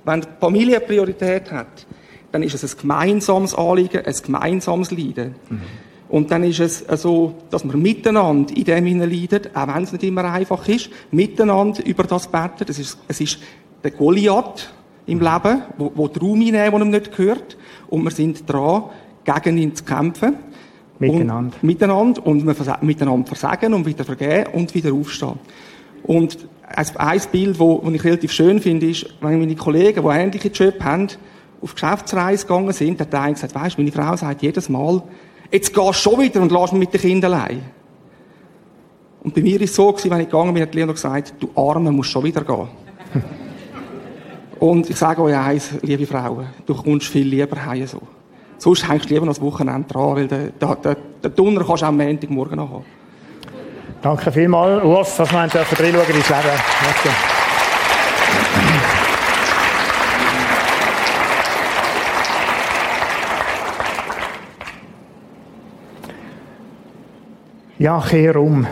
Wenn 0.05 0.21
die 0.21 0.29
Familie 0.39 0.81
Priorität 0.81 1.51
hat, 1.51 1.87
dann 2.31 2.43
ist 2.43 2.55
es 2.55 2.75
ein 2.75 2.81
gemeinsames 2.81 3.55
Anliegen, 3.55 4.05
ein 4.05 4.15
gemeinsames 4.23 4.91
Leiden. 4.91 5.35
Mhm. 5.49 5.61
Und 6.13 6.31
dann 6.31 6.45
ist 6.45 6.61
es 6.61 6.85
so, 7.01 7.33
dass 7.49 7.65
wir 7.65 7.75
miteinander 7.75 8.55
in 8.55 8.65
dem 8.65 9.01
leiden, 9.01 9.41
auch 9.55 9.75
wenn 9.75 9.83
es 9.83 9.93
nicht 9.93 10.05
immer 10.05 10.25
einfach 10.31 10.69
ist, 10.69 10.91
miteinander 11.11 11.85
über 11.87 12.05
das 12.05 12.29
beten. 12.29 12.67
Das 12.67 12.79
ist, 12.79 12.99
es 13.09 13.19
ist 13.23 13.39
der 13.83 13.93
Goliath, 13.93 14.71
im 15.07 15.21
Leben, 15.21 15.63
wo, 15.79 15.91
wo 15.95 16.09
die 16.09 16.19
Raum 16.19 16.35
einnehmen, 16.35 16.71
der 16.71 16.81
ihm 16.81 16.91
nicht 16.91 17.17
gehört. 17.17 17.57
Und 17.89 18.05
wir 18.05 18.11
sind 18.11 18.45
dran, 18.47 18.85
gegen 19.25 19.57
ihn 19.57 19.75
zu 19.75 19.85
kämpfen. 19.85 20.37
Miteinander. 20.99 21.57
Und, 21.57 21.65
miteinander. 21.65 22.27
Und 22.27 22.47
wir 22.47 22.79
miteinander 22.83 23.27
versagen 23.27 23.73
und 23.73 23.87
wieder 23.87 24.05
vergeben 24.05 24.53
und 24.53 24.75
wieder 24.75 24.93
aufstehen. 24.93 25.39
Und 26.03 26.37
ein 26.75 27.21
Bild, 27.33 27.59
das 27.59 27.95
ich 27.95 28.05
relativ 28.05 28.33
schön 28.33 28.61
finde, 28.61 28.91
ist, 28.91 29.07
wenn 29.23 29.41
meine 29.41 29.57
Kollegen, 29.57 30.03
die 30.03 30.15
ähnliche 30.15 30.49
Jobs 30.49 30.85
haben, 30.85 31.09
auf 31.63 31.73
Geschäftsreise 31.73 32.47
gegangen 32.47 32.73
sind, 32.73 33.01
hat 33.01 33.13
der 33.13 33.23
eine 33.23 33.33
gesagt, 33.33 33.55
weisst, 33.55 33.79
meine 33.79 33.93
Frau 33.93 34.15
sagt 34.15 34.43
jedes 34.43 34.69
Mal, 34.69 35.03
jetzt 35.53 35.73
gehst 35.73 35.87
du 35.87 35.93
schon 35.93 36.21
wieder 36.21 36.41
und 36.41 36.51
lass 36.51 36.73
mich 36.73 36.81
mit 36.81 36.95
den 36.95 37.01
Kindern 37.01 37.35
allein. 37.35 37.63
Und 39.23 39.35
bei 39.35 39.41
mir 39.41 39.61
ist 39.61 39.71
es 39.71 39.77
so 39.77 39.95
wenn 40.05 40.21
ich 40.21 40.29
gegangen 40.29 40.53
bin, 40.53 40.63
hat 40.63 40.75
Leonor 40.75 40.95
gesagt, 40.95 41.35
du 41.39 41.49
Arme 41.55 41.93
musst 41.93 42.11
schon 42.11 42.25
wieder 42.25 42.43
gehen. 42.43 42.69
Und 44.59 44.89
ich 44.91 44.97
sage 44.97 45.23
euch 45.23 45.37
eins, 45.37 45.71
liebe 45.83 46.07
Frauen, 46.07 46.47
du 46.67 46.75
kommst 46.75 47.09
viel 47.09 47.27
lieber 47.27 47.65
heim 47.65 47.87
so. 47.87 48.01
Sonst 48.59 48.89
hängst 48.89 49.11
du 49.11 49.15
lieber 49.15 49.27
noch 49.27 49.35
das 49.35 49.43
Wochenende 49.43 49.89
dran, 49.89 50.17
weil 50.17 50.29
den, 50.29 50.53
den, 50.61 50.97
den, 51.23 51.35
Donner 51.35 51.65
kannst 51.65 51.83
du 51.83 51.87
am 51.87 51.97
Montagmorgen 51.97 52.57
noch 52.57 52.71
haben. 52.71 52.85
Danke 54.03 54.31
vielmals, 54.31 54.85
Urs, 54.85 55.17
dass 55.17 55.33
wir 55.33 55.39
reinschauen 55.39 55.67
Leben. 55.83 56.23
Danke. 56.29 57.42
Ja, 67.83 68.01
kehr 68.01 68.37
um. 68.37 68.65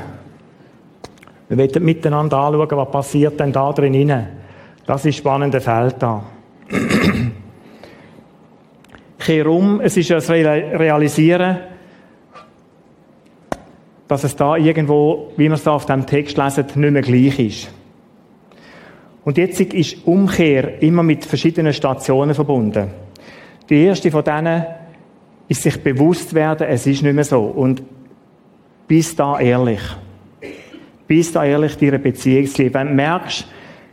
Wir 1.48 1.58
werden 1.58 1.84
miteinander 1.84 2.38
anschauen, 2.38 2.70
was 2.70 2.90
passiert 2.92 3.40
denn 3.40 3.50
da 3.50 3.72
drin. 3.72 4.28
Das 4.86 5.04
ist 5.04 5.16
spannende 5.16 5.60
Feld 5.60 5.96
da. 5.98 6.22
Kehr 9.18 9.46
um, 9.48 9.80
es 9.80 9.96
ist 9.96 10.10
das 10.10 10.30
Realisieren, 10.30 11.58
dass 14.06 14.22
es 14.22 14.36
da 14.36 14.56
irgendwo, 14.56 15.32
wie 15.36 15.48
wir 15.48 15.54
es 15.54 15.64
da 15.64 15.72
auf 15.72 15.86
dem 15.86 16.06
Text 16.06 16.36
lesen, 16.36 16.66
nicht 16.76 16.92
mehr 16.92 17.02
gleich 17.02 17.40
ist. 17.40 17.74
Und 19.24 19.38
jetzt 19.38 19.60
ist 19.60 20.06
Umkehr 20.06 20.80
immer 20.84 21.02
mit 21.02 21.24
verschiedenen 21.24 21.72
Stationen 21.72 22.36
verbunden. 22.36 22.92
Die 23.70 23.86
erste 23.86 24.12
von 24.12 24.22
denen 24.22 24.66
ist 25.48 25.64
sich 25.64 25.82
bewusst 25.82 26.32
werden, 26.32 26.68
es 26.68 26.86
ist 26.86 27.02
nicht 27.02 27.12
mehr 27.12 27.24
so. 27.24 27.40
Und 27.40 27.82
bist 28.90 29.20
da 29.20 29.38
ehrlich. 29.38 29.80
Bist 31.06 31.36
da 31.36 31.44
ehrlich 31.44 31.76
deiner 31.78 31.98
Beziehung 31.98 32.44
zu 32.48 32.60
leben. 32.60 32.74
Wenn 32.74 32.88
du 32.88 32.94
merkst, 32.94 33.46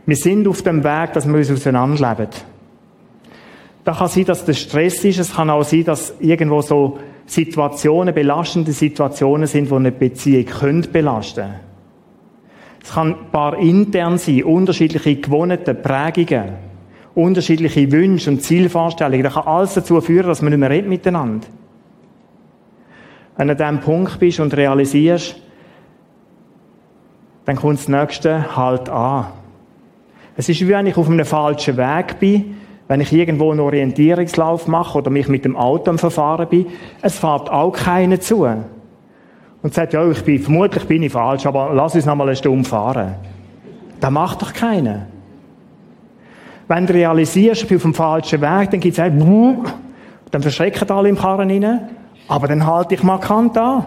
wir 0.04 0.16
sind 0.16 0.48
auf 0.48 0.62
dem 0.62 0.82
Weg, 0.82 1.12
dass 1.12 1.24
wir 1.24 1.36
uns 1.36 1.52
auseinanderleben. 1.52 2.26
Da 3.84 3.92
kann 3.92 4.08
sein, 4.08 4.24
dass 4.24 4.44
das 4.44 4.58
Stress 4.58 5.04
ist. 5.04 5.20
Es 5.20 5.36
kann 5.36 5.50
auch 5.50 5.62
sein, 5.62 5.84
dass 5.84 6.14
irgendwo 6.18 6.62
so 6.62 6.98
Situationen, 7.26 8.12
belastende 8.12 8.72
Situationen 8.72 9.46
sind, 9.46 9.70
die 9.70 9.74
eine 9.74 9.92
Beziehung 9.92 10.46
können 10.46 10.88
belasten 10.92 11.44
können. 11.44 11.60
Es 12.82 12.92
kann 12.92 13.14
ein 13.14 13.30
paar 13.30 13.56
intern 13.56 14.18
sein, 14.18 14.42
unterschiedliche 14.42 15.14
gewohnte 15.14 15.74
Prägungen, 15.74 16.54
unterschiedliche 17.14 17.92
Wünsche 17.92 18.30
und 18.30 18.42
Zielvorstellungen. 18.42 19.22
Das 19.22 19.34
kann 19.34 19.46
alles 19.46 19.74
dazu 19.74 20.00
führen, 20.00 20.26
dass 20.26 20.42
man 20.42 20.50
nicht 20.50 20.58
mehr 20.58 20.70
redet 20.70 20.88
miteinander. 20.88 21.46
Wenn 23.38 23.46
du 23.46 23.52
an 23.52 23.56
diesem 23.56 23.80
Punkt 23.80 24.18
bist 24.18 24.40
und 24.40 24.54
realisierst, 24.54 25.36
dann 27.44 27.56
kommt 27.56 27.78
das 27.78 27.88
Nächste 27.88 28.56
halt 28.56 28.88
an. 28.90 29.26
Es 30.36 30.48
ist 30.48 30.60
wie 30.60 30.68
wenn 30.68 30.86
ich 30.86 30.96
auf 30.96 31.08
einem 31.08 31.24
falschen 31.24 31.76
Weg 31.76 32.18
bin, 32.18 32.56
wenn 32.88 33.00
ich 33.00 33.12
irgendwo 33.12 33.50
einen 33.50 33.60
Orientierungslauf 33.60 34.66
mache 34.66 34.98
oder 34.98 35.10
mich 35.10 35.28
mit 35.28 35.44
dem 35.44 35.56
Auto 35.56 35.90
am 35.90 35.98
Verfahren 35.98 36.48
bin. 36.48 36.66
Es 37.00 37.18
fährt 37.18 37.48
auch 37.48 37.72
keiner 37.72 38.18
zu 38.20 38.46
und 39.62 39.74
sagt, 39.74 39.92
ja, 39.92 40.08
ich 40.10 40.24
bin, 40.24 40.40
vermutlich 40.40 40.84
bin 40.86 41.04
ich 41.04 41.12
falsch, 41.12 41.46
aber 41.46 41.72
lass 41.72 41.94
uns 41.94 42.06
noch 42.06 42.16
mal 42.16 42.26
eine 42.26 42.36
Stunde 42.36 42.68
fahren. 42.68 43.14
Das 44.00 44.10
macht 44.10 44.42
doch 44.42 44.52
keiner. 44.52 45.06
Wenn 46.66 46.86
du 46.86 46.92
realisierst, 46.92 47.62
ich 47.62 47.68
bin 47.68 47.76
auf 47.76 47.82
dem 47.82 47.94
falschen 47.94 48.40
Weg, 48.40 48.70
dann 48.70 48.80
gibt 48.80 48.98
es 48.98 49.04
dann 50.30 50.42
verschrecken 50.42 50.90
alle 50.90 51.08
im 51.08 51.16
Karren 51.16 51.50
rein, 51.50 51.88
aber 52.28 52.46
dann 52.46 52.66
halte 52.66 52.94
ich 52.94 53.02
markant 53.02 53.56
an. 53.56 53.86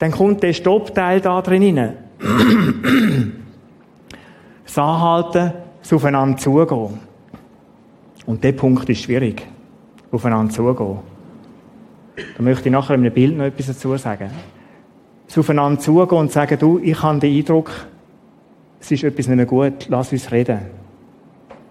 Dann 0.00 0.10
kommt 0.10 0.42
der 0.42 0.52
Stoppteil 0.52 1.20
da 1.20 1.40
drin 1.42 1.78
rein. 1.78 1.96
das 4.64 4.76
Anhalten, 4.76 5.52
das 5.80 5.92
Aufeinander 5.92 6.36
zugehen. 6.38 6.98
Und 8.26 8.42
der 8.42 8.52
Punkt 8.52 8.88
ist 8.88 9.02
schwierig. 9.02 9.46
Aufeinander 10.10 10.52
zugehen. 10.52 10.98
Da 12.36 12.42
möchte 12.42 12.68
ich 12.68 12.72
nachher 12.72 12.94
in 12.94 13.00
einem 13.00 13.14
Bild 13.14 13.36
noch 13.36 13.44
etwas 13.44 13.68
dazu 13.68 13.96
sagen. 13.96 14.30
Es 15.28 15.38
aufeinander 15.38 15.80
zugehen 15.80 16.18
und 16.18 16.32
sagen, 16.32 16.58
du, 16.58 16.78
ich 16.78 17.00
habe 17.00 17.20
den 17.20 17.36
Eindruck, 17.36 17.70
es 18.80 18.90
ist 18.90 19.04
etwas 19.04 19.28
nicht 19.28 19.36
mehr 19.36 19.46
gut, 19.46 19.86
lass 19.88 20.12
uns 20.12 20.30
reden. 20.30 20.58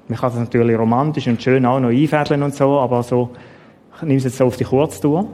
Man 0.08 0.18
kann 0.18 0.32
das 0.32 0.40
natürlich 0.40 0.78
romantisch 0.78 1.28
und 1.28 1.42
schön 1.44 1.66
auch 1.66 1.80
noch 1.80 1.90
einfädeln 1.90 2.44
und 2.44 2.56
so, 2.56 2.80
aber 2.80 3.04
so, 3.04 3.30
ich 4.02 4.08
nehme 4.08 4.18
es 4.18 4.24
jetzt 4.24 4.38
so 4.38 4.46
auf 4.46 4.58
die 4.58 4.64
Kurztour. 4.64 5.28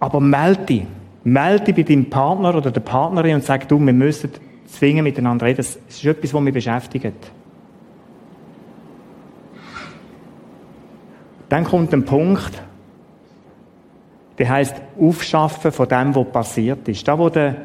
Aber 0.00 0.20
melde 0.20 0.64
dich. 0.64 0.82
Melde 1.24 1.64
dich 1.64 1.74
bei 1.74 1.82
deinem 1.82 2.08
Partner 2.08 2.54
oder 2.54 2.70
der 2.70 2.80
Partnerin 2.80 3.36
und 3.36 3.44
sag, 3.44 3.68
du, 3.68 3.78
wir 3.78 3.92
müssen 3.92 4.30
zwingen 4.66 5.04
miteinander 5.04 5.46
reden. 5.46 5.58
Das 5.58 5.76
ist 5.88 6.04
etwas, 6.04 6.32
was 6.32 6.40
mich 6.40 6.54
beschäftigt. 6.54 7.32
Dann 11.48 11.64
kommt 11.64 11.92
ein 11.92 12.04
Punkt, 12.04 12.62
der 14.38 14.48
heißt 14.48 14.76
Aufschaffen 15.00 15.72
von 15.72 15.88
dem, 15.88 16.14
was 16.14 16.30
passiert 16.30 16.86
ist. 16.88 17.08
Da, 17.08 17.18
wo 17.18 17.28
der 17.28 17.56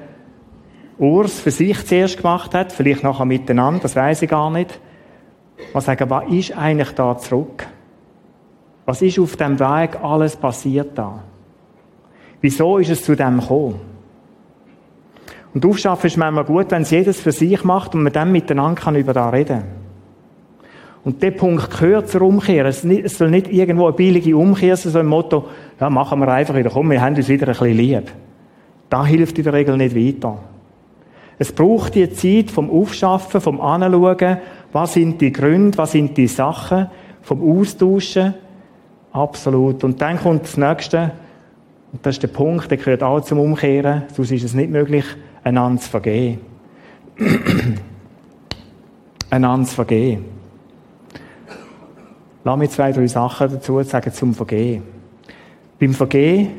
Urs 0.97 1.39
für 1.39 1.51
sich 1.51 1.85
zuerst 1.85 2.17
gemacht 2.17 2.53
hat, 2.55 2.71
vielleicht 2.71 3.03
nachher 3.03 3.25
miteinander, 3.25 3.81
das 3.81 3.95
weiß 3.95 4.23
ich 4.23 4.29
gar 4.29 4.49
nicht. 4.49 4.79
Mal 5.73 5.81
sagen, 5.81 6.09
was 6.09 6.29
ist 6.29 6.57
eigentlich 6.57 6.91
da 6.91 7.17
zurück? 7.17 7.67
Was 8.85 9.01
ist 9.01 9.19
auf 9.19 9.35
dem 9.37 9.59
Weg 9.59 9.97
alles 10.01 10.35
passiert 10.35 10.97
da? 10.97 11.19
Wieso 12.41 12.77
ist 12.77 12.89
es 12.89 13.03
zu 13.03 13.15
dem 13.15 13.39
gekommen? 13.39 13.79
Und 15.53 15.65
Aufschaffen 15.65 16.07
ist 16.07 16.17
manchmal 16.17 16.45
gut, 16.45 16.71
wenn 16.71 16.81
es 16.81 16.91
jedes 16.91 17.21
für 17.21 17.31
sich 17.31 17.63
macht 17.63 17.93
und 17.95 18.03
man 18.03 18.11
dann 18.11 18.31
miteinander 18.31 18.81
kann 18.81 18.95
über 18.95 19.13
da 19.13 19.29
reden. 19.29 19.63
Und 21.03 21.21
der 21.21 21.31
Punkt 21.31 21.69
gehört 21.69 22.09
zur 22.09 22.21
Umkehr. 22.23 22.65
Es 22.65 22.81
soll 22.81 23.29
nicht 23.29 23.51
irgendwo 23.51 23.85
eine 23.85 23.93
billige 23.93 24.35
Umkehr 24.35 24.75
sein, 24.77 24.91
so 24.91 24.99
ein 24.99 25.05
Motto, 25.05 25.45
ja, 25.79 25.89
machen 25.89 26.19
wir 26.19 26.29
einfach 26.29 26.55
wieder, 26.55 26.69
komm, 26.69 26.91
wir 26.91 27.01
haben 27.01 27.15
uns 27.15 27.27
wieder 27.27 27.47
ein 27.47 27.53
bisschen 27.53 27.77
lieb. 27.77 28.11
Da 28.89 29.05
hilft 29.05 29.37
in 29.37 29.43
der 29.43 29.53
Regel 29.53 29.77
nicht 29.77 29.95
weiter. 29.95 30.39
Es 31.37 31.51
braucht 31.51 31.95
die 31.95 32.09
Zeit 32.11 32.51
vom 32.51 32.69
Aufschaffen, 32.69 33.41
vom 33.41 33.59
Anschauen, 33.59 34.37
was 34.71 34.93
sind 34.93 35.19
die 35.19 35.31
Gründe, 35.31 35.77
was 35.77 35.91
sind 35.91 36.15
die 36.17 36.27
Sachen, 36.27 36.87
vom 37.21 37.59
Austauschen. 37.59 38.35
Absolut. 39.13 39.83
Und 39.83 40.01
dann 40.01 40.19
kommt 40.19 40.43
das 40.43 40.57
Nächste, 40.57 41.11
und 41.91 42.03
das 42.03 42.15
ist 42.15 42.23
der 42.23 42.29
Punkt, 42.29 42.69
der 42.69 42.79
gehört 42.79 43.03
auch 43.03 43.21
zum 43.21 43.39
Umkehren, 43.39 44.03
sonst 44.11 44.31
ist 44.31 44.43
es 44.43 44.55
nicht 44.55 44.71
möglich, 44.71 45.05
einander 45.43 45.79
zu 45.79 45.89
vergehen. 45.89 46.39
einander 49.29 49.67
zu 49.67 49.75
vergehen. 49.75 50.25
Lass 52.43 52.57
mich 52.57 52.71
zwei, 52.71 52.91
drei 52.91 53.05
Sachen 53.05 53.51
dazu 53.51 53.81
sagen 53.83 54.11
zum 54.11 54.33
Vergehen. 54.33 54.81
Beim 55.79 55.93
Vergehen, 55.93 56.49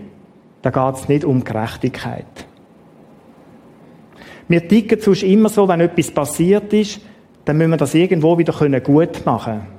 da 0.62 0.70
geht 0.70 0.94
es 0.94 1.08
nicht 1.08 1.24
um 1.24 1.42
Gerechtigkeit. 1.42 2.24
Wir 4.46 4.66
ticken 4.66 5.00
sonst 5.00 5.24
immer 5.24 5.48
so, 5.48 5.66
wenn 5.66 5.80
etwas 5.80 6.10
passiert 6.12 6.72
ist, 6.72 7.00
dann 7.44 7.58
müssen 7.58 7.70
wir 7.70 7.76
das 7.78 7.94
irgendwo 7.94 8.38
wieder 8.38 8.80
gut 8.80 9.26
machen 9.26 9.73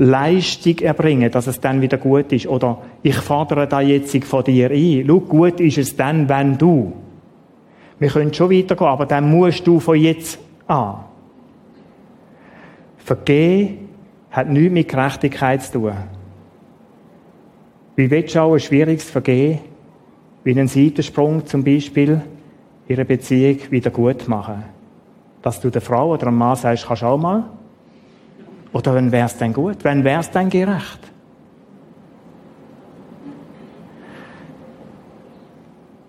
Leistung 0.00 0.78
erbringen, 0.78 1.30
dass 1.30 1.46
es 1.46 1.60
dann 1.60 1.82
wieder 1.82 1.98
gut 1.98 2.32
ist. 2.32 2.46
Oder 2.46 2.78
ich 3.02 3.16
fordere 3.16 3.66
da 3.66 3.82
jetzt 3.82 4.24
von 4.24 4.42
dir 4.42 4.70
ein. 4.70 5.04
Schau, 5.06 5.20
gut 5.20 5.60
ist 5.60 5.76
es 5.76 5.94
dann, 5.94 6.26
wenn 6.26 6.56
du. 6.56 6.94
Wir 7.98 8.08
können 8.08 8.32
schon 8.32 8.50
weitergehen, 8.50 8.88
aber 8.88 9.04
dann 9.04 9.30
musst 9.30 9.66
du 9.66 9.78
von 9.78 9.98
jetzt 9.98 10.38
an. 10.66 11.04
Vergehen 12.96 13.88
hat 14.30 14.48
nichts 14.48 14.72
mit 14.72 14.88
Gerechtigkeit 14.88 15.62
zu 15.62 15.72
tun. 15.72 15.92
Wie 17.94 18.10
willst 18.10 18.34
du 18.34 18.40
auch 18.40 18.54
ein 18.54 18.60
schwieriges 18.60 19.10
Vergehen, 19.10 19.58
wie 20.44 20.52
einen 20.52 20.68
Seitensprung 20.68 21.44
zum 21.44 21.62
Beispiel, 21.62 22.22
ihre 22.88 23.04
Beziehung 23.04 23.58
wieder 23.70 23.90
gut 23.90 24.26
machen? 24.28 24.64
Dass 25.42 25.60
du 25.60 25.68
der 25.68 25.82
Frau 25.82 26.12
oder 26.12 26.24
dem 26.24 26.38
Mann 26.38 26.56
sagst, 26.56 26.86
kannst 26.86 27.02
du 27.02 27.06
auch 27.06 27.18
mal? 27.18 27.44
Oder 28.72 28.94
wenn 28.94 29.10
wär's 29.10 29.36
denn 29.36 29.52
gut? 29.52 29.82
Wenn 29.82 30.04
wär's 30.04 30.30
denn 30.30 30.48
gerecht? 30.48 31.00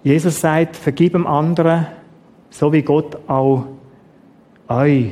Jesus 0.04 0.40
sagt, 0.42 0.76
vergib 0.76 1.14
dem 1.14 1.28
anderen, 1.28 1.88
so 2.50 2.74
wie 2.74 2.82
Gott 2.82 3.18
auch 3.28 3.66
euch 4.68 5.12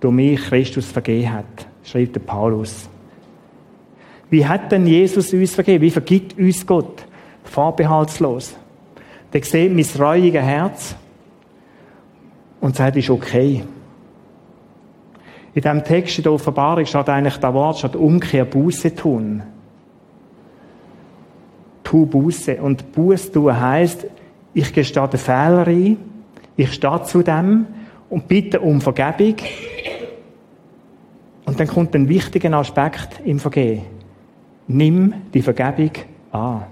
durch 0.00 0.14
mich 0.14 0.40
Christus 0.40 0.90
vergeben 0.90 1.32
hat 1.32 1.66
schreibt 1.84 2.16
der 2.16 2.20
Paulus. 2.20 2.88
Wie 4.30 4.46
hat 4.46 4.72
denn 4.72 4.86
Jesus 4.86 5.32
uns 5.32 5.54
vergeben? 5.54 5.82
Wie 5.82 5.90
vergibt 5.90 6.38
uns 6.38 6.66
Gott? 6.66 7.04
Vorbehaltslos. 7.44 8.56
Der 9.32 9.42
sieht 9.42 9.74
mein 9.74 9.86
reuiges 9.98 10.42
Herz 10.42 10.94
und 12.60 12.76
sagt, 12.76 12.96
ist 12.96 13.10
okay. 13.10 13.62
In 15.54 15.62
diesem 15.62 15.84
Text 15.84 16.18
in 16.18 16.24
der 16.24 16.32
Offenbarung 16.32 16.86
steht 16.86 17.08
eigentlich 17.08 17.36
das 17.36 17.54
Wort, 17.54 17.78
steht 17.78 17.96
Umkehr, 17.96 18.44
Buße 18.44 18.94
tun. 18.94 19.42
Tu 21.84 22.06
Buße. 22.06 22.62
Und 22.62 22.92
Buße 22.92 23.32
tun 23.32 23.60
heisst, 23.60 24.06
ich 24.54 24.72
gestehe 24.72 25.08
den 25.08 25.18
Fehler 25.18 25.66
ein, 25.66 25.96
ich 26.56 26.72
stehe 26.72 27.02
zu 27.02 27.22
dem 27.22 27.66
und 28.08 28.28
bitte 28.28 28.60
um 28.60 28.80
Vergebung 28.80 29.36
und 31.52 31.60
dann 31.60 31.66
kommt 31.66 31.94
ein 31.94 32.08
wichtiger 32.08 32.50
Aspekt 32.54 33.20
im 33.26 33.38
Vergehen. 33.38 33.82
Nimm 34.68 35.12
die 35.34 35.42
Vergebung 35.42 35.90
an. 36.30 36.62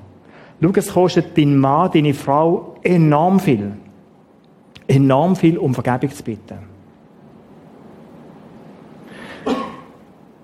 Schau, 0.62 0.71
es 0.75 0.93
kostet 0.93 1.37
dein 1.37 1.59
Mann, 1.59 1.90
deine 1.93 2.14
Frau 2.14 2.77
enorm 2.83 3.40
viel. 3.40 3.73
Enorm 4.87 5.37
viel, 5.37 5.59
um 5.59 5.75
Vergebung 5.75 6.11
zu 6.11 6.25
bitten. 6.25 6.69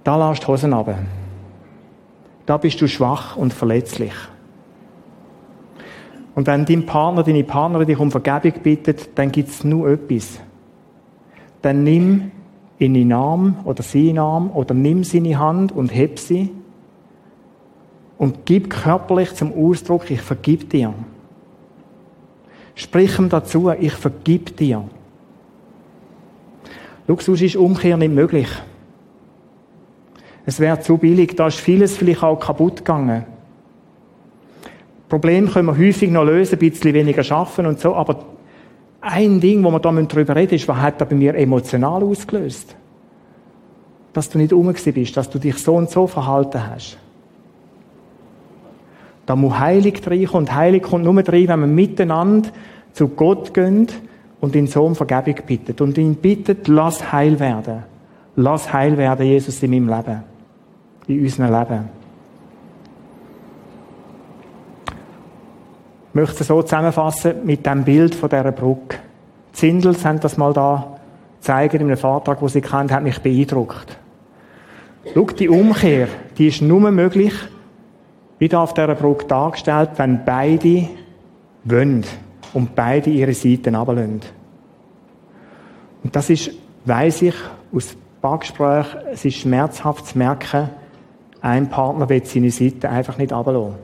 Da 0.07 0.15
lässt 0.15 0.45
die 0.45 0.47
Hosen 0.47 0.73
runter. 0.73 0.99
Da 2.47 2.59
bist 2.59 2.81
du 2.81 2.87
schwach 2.87 3.37
und 3.37 3.53
verletzlich. 3.53 4.13
Und 6.37 6.47
wenn 6.47 6.65
dein 6.65 6.87
Partner, 6.87 7.25
deine 7.25 7.43
Partnerin 7.43 7.89
dich 7.89 7.99
um 7.99 8.13
Vergebung 8.13 8.63
bittet, 8.63 9.19
dann 9.19 9.33
gibt 9.33 9.49
es 9.49 9.65
nur 9.65 9.89
etwas. 9.89 10.39
Dann 11.61 11.83
nimm 11.83 12.31
in 12.79 12.95
den 12.95 13.13
Arm 13.13 13.57
oder 13.65 13.83
sie 13.83 14.11
in 14.11 14.21
Arm 14.21 14.53
oder 14.53 14.75
nimm 14.75 15.03
seine 15.03 15.41
Hand 15.41 15.73
und 15.73 15.93
heb 15.93 16.21
sie 16.21 16.53
und 18.17 18.47
gib 18.47 18.71
körperlich 18.71 19.35
zum 19.35 19.53
Ausdruck, 19.53 20.09
ich 20.09 20.23
vergib 20.23 20.71
dir. 20.71 20.95
Sprich 22.77 23.19
ihm 23.19 23.29
dazu, 23.29 23.71
ich 23.71 23.95
vergib 23.95 24.57
dir. 24.57 24.85
Luxus 27.09 27.43
ist 27.43 27.57
Umkehr 27.57 27.97
nicht 27.97 28.15
möglich. 28.15 28.49
Es 30.47 30.61
wäre 30.61 30.81
zu 30.81 30.97
billig, 30.97 31.35
da 31.35 31.49
ist 31.49 31.59
vieles 31.59 31.97
vielleicht 31.97 32.23
auch 32.23 32.39
kaputt 32.39 32.77
gegangen. 32.77 33.25
Problem 35.09 35.51
können 35.51 35.67
wir 35.67 35.77
häufig 35.77 36.11
noch 36.11 36.25
lösen, 36.25 36.55
ein 36.55 36.59
bisschen 36.59 36.95
weniger 36.95 37.25
schaffen 37.25 37.67
und 37.67 37.81
so, 37.81 37.95
aber 37.95 38.25
ein 39.01 39.41
Ding, 39.41 39.63
wo 39.63 39.71
wir 39.71 39.81
da 39.81 39.93
drüber 39.93 40.35
reden 40.35 40.55
ist, 40.55 40.67
was 40.67 40.79
hat 40.79 41.01
da 41.01 41.05
bei 41.05 41.15
mir 41.15 41.35
emotional 41.35 42.03
ausgelöst? 42.03 42.75
Dass 44.13 44.31
du 44.31 44.39
nicht 44.39 44.53
rum 44.53 44.73
bist, 44.73 45.17
dass 45.17 45.29
du 45.29 45.39
dich 45.39 45.59
so 45.59 45.75
und 45.75 45.91
so 45.91 46.07
verhalten 46.07 46.61
hast. 46.71 46.99
Da 49.27 49.35
muss 49.35 49.59
Heilig 49.59 50.01
reinkommen 50.07 50.49
und 50.49 50.55
Heilig 50.55 50.85
kommt 50.85 51.05
nur 51.05 51.17
rein, 51.17 51.49
wenn 51.49 51.61
wir 51.61 51.67
miteinander 51.67 52.49
zu 52.93 53.09
Gott 53.09 53.53
gehen 53.53 53.89
und 54.41 54.55
ihn 54.55 54.69
so 54.69 54.85
um 54.85 54.95
Vergebung 54.95 55.35
bittet 55.47 55.81
und 55.81 55.99
ihn 55.99 56.15
bittet, 56.15 56.69
lass 56.69 57.13
heil 57.13 57.39
werden. 57.41 57.83
Lass 58.37 58.73
heil 58.73 58.97
werden, 58.97 59.27
Jesus, 59.27 59.63
in 59.63 59.71
meinem 59.71 59.89
Leben. 59.89 60.36
In 61.07 61.23
unserem 61.23 61.53
Leben. 61.53 61.89
Ich 66.09 66.15
möchte 66.15 66.41
es 66.41 66.47
so 66.47 66.63
zusammenfassen 66.63 67.45
mit 67.45 67.67
dem 67.67 67.85
Bild 67.85 68.15
von 68.15 68.29
dieser 68.29 68.53
Brücke. 68.53 68.99
Die 69.53 69.59
Zindels 69.59 70.05
haben 70.05 70.19
das 70.21 70.37
mal 70.37 70.53
da 70.53 70.97
zeigen 71.41 71.81
in 71.81 71.87
einem 71.87 71.97
Vortrag, 71.97 72.41
den 72.41 72.49
sie 72.49 72.61
kennt, 72.61 72.91
hat 72.91 73.03
mich 73.03 73.21
beeindruckt. 73.21 73.99
Schau, 75.15 75.27
die 75.27 75.49
Umkehr, 75.49 76.09
die 76.37 76.49
ist 76.49 76.63
nur 76.63 76.91
möglich, 76.91 77.35
wieder 78.39 78.61
auf 78.61 78.75
dieser 78.75 78.95
Brücke 78.95 79.27
dargestellt, 79.27 79.91
wenn 79.97 80.25
beide 80.25 80.89
wollen 81.65 82.05
und 82.53 82.75
beide 82.75 83.11
ihre 83.11 83.35
Seiten 83.35 83.75
runterlassen. 83.75 84.23
Und 86.03 86.17
das 86.17 86.31
ist, 86.31 86.51
weiss 86.85 87.23
ich, 87.23 87.35
aus 87.73 87.97
Backgesprächen, 88.21 89.01
es 89.13 89.25
ist 89.25 89.37
schmerzhaft 89.37 90.07
zu 90.07 90.19
merken, 90.19 90.71
ein 91.41 91.69
Partner 91.69 92.09
will 92.09 92.25
seine 92.25 92.51
Seite 92.51 92.89
einfach 92.89 93.19
nicht 93.19 93.33
runterlassen. 93.33 93.77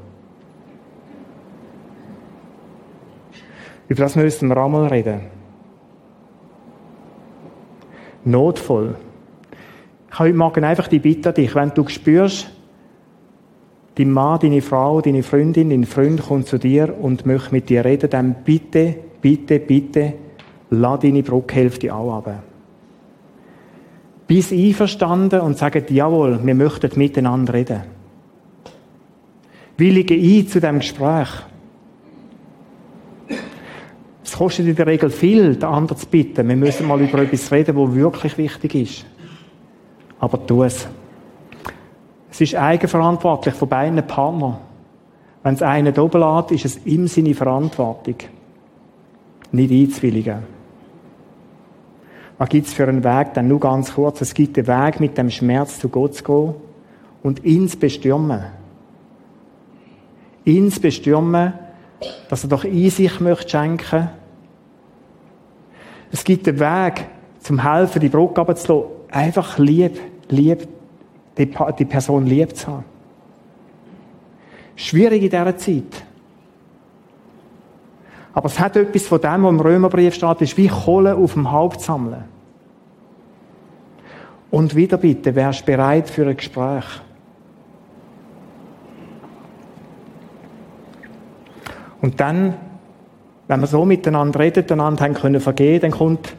Über 3.88 4.02
das 4.02 4.16
müssen 4.16 4.48
wir 4.48 4.56
auch 4.56 4.68
mal 4.68 4.86
reden. 4.86 5.20
Notvoll. 8.24 8.94
Ich 10.08 10.18
habe 10.18 10.28
heute 10.28 10.38
Morgen 10.38 10.64
einfach 10.64 10.88
die 10.88 10.98
Bitte 10.98 11.30
an 11.30 11.34
dich, 11.34 11.54
wenn 11.54 11.70
du 11.74 11.86
spürst, 11.88 12.50
dein 13.96 14.10
Mann, 14.10 14.38
deine 14.40 14.62
Frau, 14.62 15.00
deine 15.00 15.22
Freundin, 15.22 15.70
dein 15.70 15.84
Freund 15.84 16.22
kommt 16.22 16.46
zu 16.46 16.58
dir 16.58 16.96
und 16.98 17.26
möchte 17.26 17.52
mit 17.52 17.68
dir 17.68 17.84
reden, 17.84 18.10
dann 18.10 18.36
bitte, 18.44 18.94
bitte, 19.20 19.58
bitte, 19.58 20.14
lass 20.70 21.00
deine 21.00 21.22
Bruckhälfte 21.22 21.94
auch 21.94 22.16
runter. 22.16 22.42
Bis 24.32 24.50
einverstanden 24.50 25.42
und 25.42 25.58
sagt, 25.58 25.90
jawohl, 25.90 26.40
wir 26.42 26.54
möchten 26.54 26.90
miteinander 26.98 27.52
reden. 27.52 27.82
Willige 29.76 30.14
ein 30.14 30.48
zu 30.48 30.58
dem 30.58 30.78
Gespräch. 30.78 31.28
Es 34.24 34.32
kostet 34.32 34.68
in 34.68 34.74
der 34.74 34.86
Regel 34.86 35.10
viel, 35.10 35.56
den 35.56 35.64
anderen 35.64 35.98
zu 35.98 36.06
bitten. 36.06 36.48
Wir 36.48 36.56
müssen 36.56 36.88
mal 36.88 36.98
über 37.02 37.18
etwas 37.18 37.52
reden, 37.52 37.76
was 37.76 37.94
wirklich 37.94 38.38
wichtig 38.38 38.74
ist. 38.74 39.06
Aber 40.18 40.46
tu 40.46 40.62
es. 40.62 40.88
Es 42.30 42.40
ist 42.40 42.54
eigenverantwortlich 42.54 43.54
von 43.54 43.68
beiden 43.68 44.02
Partnern. 44.06 44.56
Wenn 45.42 45.56
es 45.56 45.62
einen 45.62 45.94
oben 45.98 46.22
lässt, 46.22 46.52
ist 46.52 46.64
es 46.64 46.86
ihm 46.86 47.06
seine 47.06 47.34
Verantwortung. 47.34 48.16
Nicht 49.50 49.72
einzuwilligen. 49.72 50.51
Was 52.42 52.48
gibt 52.48 52.66
es 52.66 52.72
für 52.72 52.88
einen 52.88 53.04
Weg? 53.04 53.34
Dann 53.34 53.46
nur 53.46 53.60
ganz 53.60 53.94
kurz. 53.94 54.20
Es 54.20 54.34
gibt 54.34 54.58
einen 54.58 54.66
Weg, 54.66 54.98
mit 54.98 55.16
dem 55.16 55.30
Schmerz 55.30 55.78
zu 55.78 55.88
Gott 55.88 56.16
zu 56.16 56.24
gehen 56.24 56.54
und 57.22 57.44
ihn 57.44 57.68
zu 57.68 57.76
bestürmen. 57.78 58.42
Ihn 60.44 60.68
zu 60.72 60.80
bestürmen, 60.80 61.52
dass 62.28 62.42
er 62.42 62.48
doch 62.48 62.64
Einsicht 62.64 63.20
möchte 63.20 63.48
schenken 63.48 64.08
es 66.10 66.24
gibt 66.24 66.48
einen 66.48 66.58
Weg, 66.58 67.06
zum 67.38 67.62
Helfen, 67.62 68.00
die 68.00 68.08
Brücke 68.08 68.40
runterzulassen. 68.40 68.90
Einfach 69.12 69.58
lieb, 69.58 70.00
lieb, 70.28 70.66
die, 71.38 71.48
die 71.78 71.84
Person 71.84 72.26
lieb 72.26 72.56
zu 72.56 72.66
haben. 72.66 72.84
Schwierig 74.74 75.22
in 75.22 75.30
dieser 75.30 75.56
Zeit. 75.56 76.04
Aber 78.34 78.46
es 78.46 78.58
hat 78.58 78.76
etwas 78.76 79.06
von 79.06 79.20
dem, 79.20 79.42
was 79.42 79.50
im 79.50 79.60
Römerbrief 79.60 80.14
steht, 80.14 80.40
ist 80.40 80.56
wie 80.56 80.68
Kohle 80.68 81.16
auf 81.16 81.34
dem 81.34 81.50
Haupt 81.50 81.80
sammeln. 81.80 82.24
Und 84.50 84.74
wieder 84.74 84.96
bitte, 84.96 85.34
wärst 85.34 85.66
bereit 85.66 86.08
für 86.08 86.26
ein 86.26 86.36
Gespräch? 86.36 86.84
Und 92.00 92.20
dann 92.20 92.54
wenn 93.52 93.60
wir 93.60 93.66
so 93.66 93.84
miteinander 93.84 94.40
reden, 94.40 94.64
einander 94.70 95.04
haben 95.04 95.12
können 95.12 95.40
vergehen, 95.40 95.78
dann 95.80 95.90
kommt 95.90 96.34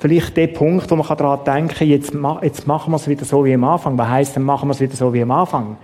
vielleicht 0.00 0.36
der 0.36 0.48
Punkt, 0.48 0.90
wo 0.90 0.96
man 0.96 1.06
daran 1.06 1.44
denken 1.44 1.76
kann, 1.76 1.86
jetzt, 1.88 2.12
jetzt 2.42 2.66
machen 2.66 2.92
wir 2.92 2.96
es 2.96 3.06
wieder 3.06 3.24
so 3.24 3.44
wie 3.44 3.54
am 3.54 3.62
Anfang. 3.62 3.96
Was 3.96 4.08
heisst 4.08 4.36
dann, 4.36 4.42
machen 4.42 4.68
wir 4.68 4.72
es 4.72 4.80
wieder 4.80 4.96
so 4.96 5.14
wie 5.14 5.22
am 5.22 5.30
Anfang? 5.30 5.76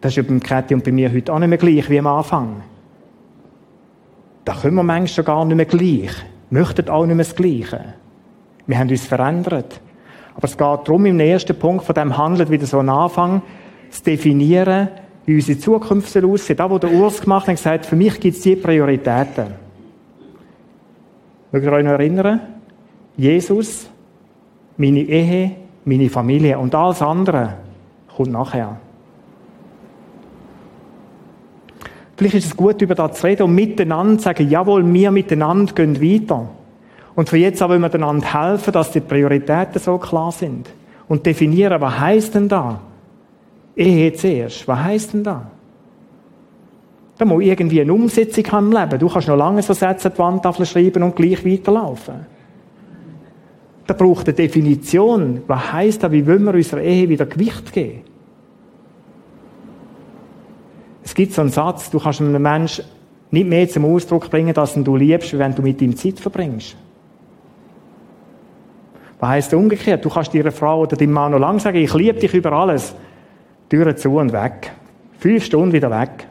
Das 0.00 0.12
ist 0.12 0.16
ja 0.16 0.22
beim 0.22 0.40
Käthi 0.40 0.72
und 0.74 0.82
bei 0.82 0.92
mir 0.92 1.12
heute 1.12 1.30
auch 1.30 1.38
nicht 1.38 1.48
mehr 1.48 1.58
gleich 1.58 1.90
wie 1.90 1.98
am 1.98 2.06
Anfang. 2.06 2.62
Da 4.44 4.54
können 4.54 4.74
wir 4.74 4.82
manchmal 4.82 5.08
schon 5.08 5.24
gar 5.24 5.44
nicht 5.44 5.56
mehr 5.56 5.66
gleich. 5.66 6.10
Möchten 6.50 6.88
auch 6.88 7.06
nicht 7.06 7.16
mehr 7.16 7.24
das 7.24 7.34
Gleiche. 7.34 7.94
Wir 8.66 8.78
haben 8.78 8.90
uns 8.90 9.06
verändert. 9.06 9.80
Aber 10.34 10.44
es 10.44 10.56
geht 10.56 10.60
darum, 10.60 11.06
im 11.06 11.20
ersten 11.20 11.58
Punkt 11.58 11.84
von 11.84 11.94
dem 11.94 12.16
Handeln 12.16 12.50
wieder 12.50 12.66
so 12.66 12.78
einen 12.78 12.88
Anfang 12.88 13.42
zu 13.90 14.02
definieren, 14.02 14.88
wie 15.26 15.34
unsere 15.36 15.58
Zukunft 15.58 16.08
soll 16.08 16.24
aussehen. 16.24 16.56
Da, 16.56 16.70
wo 16.70 16.78
der 16.78 16.92
Urs 16.92 17.20
gemacht 17.20 17.46
hat, 17.46 17.56
gesagt, 17.56 17.86
für 17.86 17.96
mich 17.96 18.18
gibt 18.18 18.36
es 18.36 18.42
die 18.42 18.56
Prioritäten. 18.56 19.48
Mögt 21.52 21.66
ihr 21.66 21.72
euch 21.72 21.84
noch 21.84 21.92
erinnern? 21.92 22.40
Jesus, 23.16 23.88
meine 24.76 25.00
Ehe, 25.00 25.52
meine 25.84 26.08
Familie 26.08 26.58
und 26.58 26.74
alles 26.74 27.02
andere 27.02 27.54
kommt 28.16 28.32
nachher. 28.32 28.78
Vielleicht 32.22 32.36
ist 32.36 32.46
es 32.46 32.56
gut, 32.56 32.80
über 32.80 32.94
das 32.94 33.18
zu 33.18 33.26
reden 33.26 33.42
und 33.42 33.54
miteinander 33.56 34.16
zu 34.16 34.22
sagen, 34.22 34.48
jawohl, 34.48 34.84
wir 34.94 35.10
miteinander 35.10 35.72
gehen 35.72 36.00
weiter. 36.00 36.48
Und 37.16 37.28
von 37.28 37.36
jetzt 37.36 37.60
an 37.60 37.68
wollen 37.68 37.82
wir 37.82 37.92
einander 37.92 38.32
helfen, 38.32 38.72
dass 38.72 38.92
die 38.92 39.00
Prioritäten 39.00 39.80
so 39.80 39.98
klar 39.98 40.30
sind. 40.30 40.68
Und 41.08 41.26
definieren, 41.26 41.80
was 41.80 41.98
heisst 41.98 42.36
denn 42.36 42.48
da? 42.48 42.80
Ehe 43.74 44.12
zuerst. 44.12 44.68
Was 44.68 44.78
heisst 44.78 45.14
denn 45.14 45.24
da? 45.24 45.50
Da 47.18 47.24
muss 47.24 47.42
irgendwie 47.42 47.80
eine 47.80 47.92
Umsetzung 47.92 48.44
haben 48.52 48.70
im 48.70 48.78
Leben. 48.78 49.00
Du 49.00 49.08
kannst 49.08 49.26
noch 49.26 49.36
lange 49.36 49.60
so 49.62 49.72
Sätze 49.72 50.06
an 50.06 50.14
die 50.14 50.18
Wandtafel 50.20 50.64
schreiben 50.64 51.02
und 51.02 51.16
gleich 51.16 51.44
weiterlaufen. 51.44 52.24
Da 53.84 53.94
braucht 53.94 54.28
eine 54.28 54.36
Definition. 54.36 55.42
Was 55.48 55.72
heisst 55.72 56.04
da, 56.04 56.12
wie 56.12 56.24
wollen 56.24 56.44
wir 56.44 56.54
unserer 56.54 56.82
Ehe 56.82 57.08
wieder 57.08 57.26
Gewicht 57.26 57.72
geben? 57.72 58.11
Es 61.12 61.14
gibt 61.14 61.34
so 61.34 61.42
einen 61.42 61.50
Satz, 61.50 61.90
du 61.90 61.98
kannst 61.98 62.22
einem 62.22 62.40
Menschen 62.40 62.86
nicht 63.30 63.46
mehr 63.46 63.68
zum 63.68 63.84
Ausdruck 63.84 64.30
bringen, 64.30 64.54
dass 64.54 64.72
du 64.72 64.96
liebst, 64.96 65.38
wenn 65.38 65.54
du 65.54 65.60
mit 65.60 65.82
ihm 65.82 65.94
Zeit 65.94 66.18
verbringst. 66.18 66.74
Was 69.20 69.28
heisst 69.28 69.52
umgekehrt? 69.52 70.02
Du 70.02 70.08
kannst 70.08 70.32
deiner 70.32 70.52
Frau 70.52 70.80
oder 70.80 70.96
deinem 70.96 71.12
Mann 71.12 71.32
noch 71.32 71.38
lange 71.38 71.60
sagen, 71.60 71.76
ich 71.76 71.92
liebe 71.92 72.18
dich 72.18 72.32
über 72.32 72.52
alles. 72.52 72.94
Türen 73.68 73.94
zu 73.94 74.16
und 74.16 74.32
weg. 74.32 74.72
Fünf 75.18 75.44
Stunden 75.44 75.74
wieder 75.74 75.90
weg. 75.90 76.26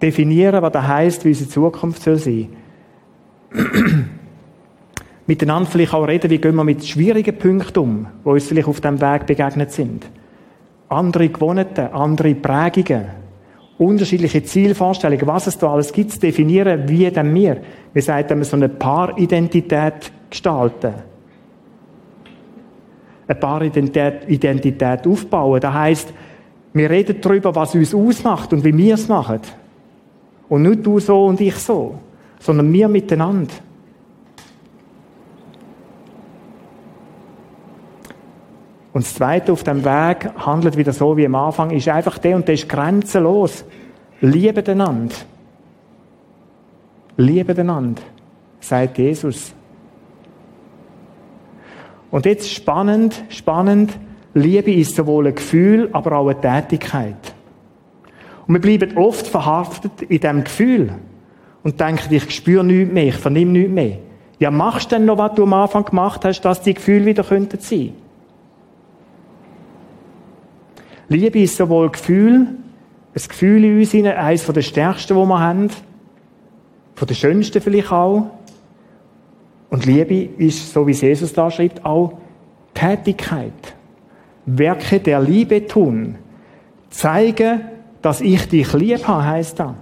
Definieren, 0.00 0.62
was 0.62 0.72
das 0.72 0.86
heisst, 0.86 1.24
wie 1.24 1.30
unsere 1.30 1.50
Zukunft 1.50 2.00
soll 2.00 2.18
sein. 2.18 2.48
Miteinander 5.26 5.68
vielleicht 5.68 5.94
auch 5.94 6.06
reden, 6.06 6.30
wie 6.30 6.38
gehen 6.38 6.54
wir 6.54 6.62
mit 6.62 6.86
schwierigen 6.86 7.36
Punkten 7.36 7.78
um, 7.80 8.06
die 8.24 8.28
uns 8.28 8.46
vielleicht 8.46 8.68
auf 8.68 8.80
dem 8.80 9.00
Weg 9.00 9.26
begegnet 9.26 9.72
sind. 9.72 10.06
Andere 10.88 11.28
Gewohnheiten, 11.28 11.88
andere 11.92 12.34
Prägungen, 12.34 13.06
unterschiedliche 13.78 14.42
Zielvorstellungen, 14.42 15.26
was 15.26 15.46
es 15.46 15.58
da 15.58 15.72
alles 15.72 15.92
gibt, 15.92 16.12
zu 16.12 16.20
definieren, 16.20 16.88
wie 16.88 17.10
denn 17.10 17.34
wir, 17.34 17.58
wir 17.92 18.02
sagen, 18.02 18.42
so 18.44 18.56
eine 18.56 18.68
Paaridentität 18.68 20.12
gestalten 20.30 20.94
eine 23.28 23.38
Paaridentität 23.38 25.06
aufbauen. 25.06 25.60
Das 25.60 25.74
heisst, 25.74 26.12
wir 26.72 26.90
reden 26.90 27.20
darüber, 27.20 27.54
was 27.54 27.74
uns 27.74 27.94
ausmacht 27.94 28.52
und 28.52 28.64
wie 28.64 28.76
wir 28.76 28.94
es 28.94 29.08
machen. 29.08 29.40
Und 30.48 30.62
nicht 30.62 30.84
du 30.84 30.98
so 30.98 31.26
und 31.26 31.40
ich 31.40 31.56
so, 31.56 31.98
sondern 32.40 32.72
wir 32.72 32.88
miteinander. 32.88 33.52
Und 38.92 39.04
das 39.04 39.14
Zweite 39.14 39.52
auf 39.52 39.62
dem 39.64 39.84
Weg 39.84 40.30
handelt 40.38 40.76
wieder 40.76 40.92
so 40.92 41.16
wie 41.16 41.26
am 41.26 41.34
Anfang, 41.34 41.70
ist 41.70 41.88
einfach 41.88 42.18
der, 42.18 42.36
und 42.36 42.48
der 42.48 42.54
ist 42.54 42.68
grenzenlos. 42.68 43.64
Liebe 44.20 44.64
einander. 44.70 45.14
Liebe 47.16 47.58
einander, 47.58 48.02
sagt 48.60 48.98
Jesus. 48.98 49.52
Und 52.10 52.24
jetzt 52.24 52.50
spannend, 52.50 53.22
spannend, 53.28 53.92
Liebe 54.34 54.72
ist 54.72 54.94
sowohl 54.94 55.26
ein 55.26 55.34
Gefühl, 55.34 55.90
aber 55.92 56.12
auch 56.12 56.28
eine 56.28 56.40
Tätigkeit. 56.40 57.34
Und 58.46 58.54
wir 58.54 58.60
bleiben 58.60 58.96
oft 58.96 59.26
verhaftet 59.26 60.02
in 60.02 60.20
diesem 60.20 60.44
Gefühl 60.44 60.92
und 61.62 61.80
denken, 61.80 62.14
ich 62.14 62.30
spüre 62.30 62.64
nichts 62.64 62.92
mehr, 62.92 63.08
ich 63.08 63.16
vernehme 63.16 63.52
nichts 63.52 63.72
mehr. 63.72 63.98
Ja, 64.38 64.50
machst 64.50 64.90
du 64.90 64.96
denn 64.96 65.04
noch, 65.04 65.18
was 65.18 65.34
du 65.34 65.42
am 65.42 65.52
Anfang 65.52 65.84
gemacht 65.84 66.24
hast, 66.24 66.40
dass 66.42 66.62
die 66.62 66.74
Gefühle 66.74 67.06
wieder 67.06 67.24
könnten 67.24 67.58
sein? 67.60 67.92
Liebe 71.08 71.40
ist 71.40 71.56
sowohl 71.56 71.90
Gefühl, 71.90 72.46
ein 73.14 73.28
Gefühl 73.28 73.64
in 73.64 73.78
uns 73.78 73.94
eines 73.94 74.46
der 74.46 74.62
stärksten, 74.62 75.16
die 75.16 75.26
wir 75.26 75.40
haben, 75.40 75.68
von 76.94 77.08
der 77.08 77.14
schönsten 77.14 77.62
vielleicht 77.62 77.90
auch. 77.90 78.30
Und 79.70 79.86
Liebe 79.86 80.28
ist, 80.42 80.72
so 80.72 80.86
wie 80.86 80.92
Jesus 80.92 81.32
da 81.32 81.50
schreibt, 81.50 81.84
auch 81.84 82.18
Tätigkeit. 82.74 83.52
Werke 84.46 85.00
der 85.00 85.20
Liebe 85.20 85.66
tun. 85.66 86.16
Zeigen, 86.90 87.60
dass 88.00 88.20
ich 88.20 88.48
dich 88.48 88.72
lieb 88.72 89.06
habe, 89.06 89.24
heisst 89.24 89.60
das. 89.60 89.74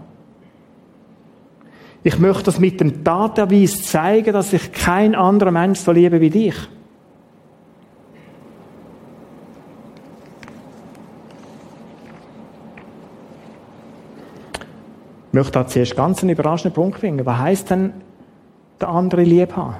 Ich 2.03 2.19
möchte 2.19 2.45
das 2.45 2.61
mit 2.61 2.81
dem 2.81 3.03
Taterweis 3.03 3.83
zeigen, 3.83 4.33
dass 4.33 4.53
ich 4.53 4.73
kein 4.73 5.15
anderer 5.15 5.51
Mensch 5.51 5.81
so 5.81 5.93
liebe 5.93 6.21
wie 6.21 6.31
dich. 6.31 6.55
Möchte 15.37 15.53
da 15.53 15.66
zuerst 15.66 15.94
ganz 15.94 16.22
einen 16.22 16.31
überraschenden 16.31 16.75
Punkt 16.75 16.99
bringen. 16.99 17.25
Was 17.27 17.38
heisst 17.38 17.70
denn 17.70 17.92
der 18.81 18.88
andere 18.88 19.22
lieb 19.22 19.55
haben? 19.55 19.77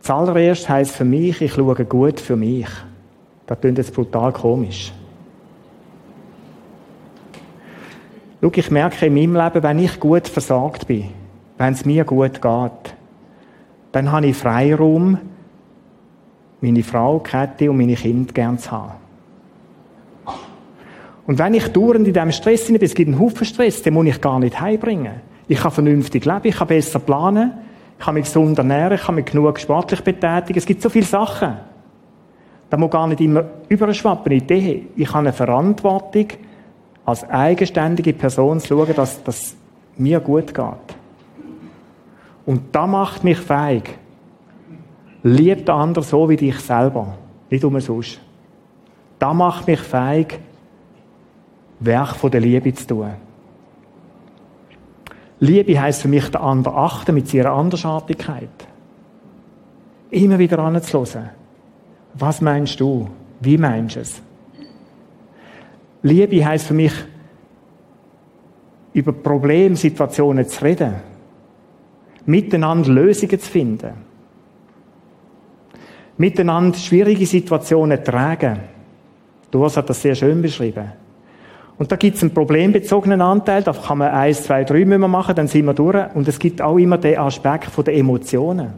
Zuallererst 0.00 0.68
heisst 0.68 0.94
für 0.94 1.04
mich, 1.04 1.40
ich 1.40 1.54
schaue 1.54 1.84
gut 1.86 2.20
für 2.20 2.36
mich. 2.36 2.68
Das 3.46 3.58
klingt 3.60 3.78
jetzt 3.78 3.94
brutal 3.94 4.32
komisch. 4.32 4.92
Schau, 8.42 8.50
ich 8.54 8.70
merke 8.70 9.06
in 9.06 9.14
meinem 9.14 9.36
Leben, 9.36 9.62
wenn 9.62 9.78
ich 9.78 9.98
gut 9.98 10.28
versagt 10.28 10.86
bin, 10.86 11.06
wenn 11.56 11.72
es 11.72 11.84
mir 11.84 12.04
gut 12.04 12.42
geht, 12.42 12.94
dann 13.92 14.12
habe 14.12 14.26
ich 14.26 14.36
Freiraum, 14.36 15.18
meine 16.60 16.82
Frau, 16.82 17.20
Käthe 17.20 17.70
und 17.70 17.78
meine 17.78 17.94
Kinder 17.94 18.32
gern 18.32 18.58
zu 18.58 18.70
haben. 18.70 19.07
Und 21.28 21.38
wenn 21.38 21.52
ich 21.52 21.68
dauernd 21.68 22.08
in 22.08 22.14
diesem 22.14 22.32
Stress 22.32 22.68
bin, 22.68 22.78
es 22.80 22.94
gibt 22.94 23.10
einen 23.10 23.20
Haufen 23.20 23.44
Stress, 23.44 23.82
den 23.82 23.92
muss 23.92 24.06
ich 24.06 24.18
gar 24.18 24.38
nicht 24.38 24.58
heimbringen. 24.58 25.20
Ich 25.46 25.58
kann 25.58 25.70
vernünftig 25.70 26.24
leben, 26.24 26.40
ich 26.44 26.56
kann 26.56 26.68
besser 26.68 27.00
planen, 27.00 27.52
ich 27.98 28.04
kann 28.04 28.14
mich 28.14 28.24
gesund 28.24 28.56
ernähren, 28.56 28.94
ich 28.94 29.02
kann 29.02 29.14
mich 29.14 29.26
genug 29.26 29.60
sportlich 29.60 30.00
betätigen. 30.00 30.58
Es 30.58 30.64
gibt 30.64 30.80
so 30.80 30.88
viele 30.88 31.04
Sachen. 31.04 31.52
Da 32.70 32.78
muss 32.78 32.90
gar 32.90 33.06
nicht 33.06 33.20
immer 33.20 33.44
überschwappen 33.68 34.32
in 34.32 34.88
Ich 34.96 35.08
habe 35.08 35.18
eine 35.18 35.34
Verantwortung, 35.34 36.28
als 37.04 37.28
eigenständige 37.28 38.14
Person 38.14 38.58
zu 38.60 38.68
schauen, 38.68 38.94
dass 38.96 39.22
das 39.22 39.54
mir 39.98 40.20
gut 40.20 40.54
geht. 40.54 40.96
Und 42.46 42.74
da 42.74 42.86
macht 42.86 43.22
mich 43.22 43.38
fähig. 43.38 43.98
Lieb 45.22 45.66
den 45.66 45.74
anderen 45.74 46.08
so 46.08 46.26
wie 46.30 46.36
dich 46.36 46.58
selber, 46.60 47.18
nicht 47.50 47.64
umsonst. 47.64 48.18
Da 49.18 49.34
macht 49.34 49.66
mich 49.66 49.80
fähig, 49.80 50.40
Werk 51.80 52.16
von 52.16 52.30
der 52.30 52.40
Liebe 52.40 52.72
zu 52.74 52.86
tun. 52.86 53.10
Liebe 55.40 55.80
heißt 55.80 56.02
für 56.02 56.08
mich, 56.08 56.28
den 56.28 56.40
anderen 56.40 56.76
achten 56.76 57.14
mit 57.14 57.28
seiner 57.28 57.52
Andersartigkeit. 57.52 58.48
Immer 60.10 60.38
wieder 60.38 60.58
anzuhören. 60.58 61.30
Was 62.14 62.40
meinst 62.40 62.80
du? 62.80 63.08
Wie 63.40 63.56
meinst 63.56 63.96
du 63.96 64.00
es? 64.00 64.22
Liebe 66.02 66.44
heißt 66.44 66.66
für 66.66 66.74
mich, 66.74 66.92
über 68.92 69.12
Problemsituationen 69.12 70.48
zu 70.48 70.64
reden. 70.64 70.94
Miteinander 72.26 72.90
Lösungen 72.90 73.38
zu 73.38 73.50
finden. 73.50 73.92
Miteinander 76.16 76.76
schwierige 76.76 77.26
Situationen 77.26 77.98
zu 77.98 78.10
tragen. 78.10 78.58
Doris 79.50 79.76
hat 79.76 79.88
das 79.88 80.02
sehr 80.02 80.14
schön 80.14 80.42
beschrieben. 80.42 80.92
Und 81.78 81.92
da 81.92 81.96
gibt 81.96 82.16
es 82.16 82.22
einen 82.22 82.34
problembezogenen 82.34 83.20
Anteil, 83.20 83.62
da 83.62 83.72
kann 83.72 83.98
man 83.98 84.10
eins, 84.10 84.42
zwei, 84.42 84.64
drei 84.64 84.84
müssen 84.84 85.10
machen, 85.10 85.36
dann 85.36 85.46
sind 85.46 85.64
wir 85.64 85.74
durch. 85.74 86.14
Und 86.14 86.26
es 86.26 86.38
gibt 86.38 86.60
auch 86.60 86.76
immer 86.76 86.98
den 86.98 87.18
Aspekt 87.18 87.70
der 87.86 87.94
Emotionen. 87.94 88.72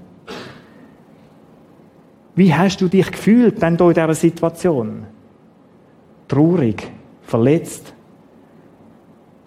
Wie 2.35 2.55
hast 2.55 2.81
du 2.81 2.89
dich 2.89 3.11
gefühlt 3.11 3.61
denn 3.63 3.77
in 3.77 3.89
dieser 3.89 4.15
Situation? 4.15 5.05
Traurig, 6.29 6.91
verletzt. 7.23 7.95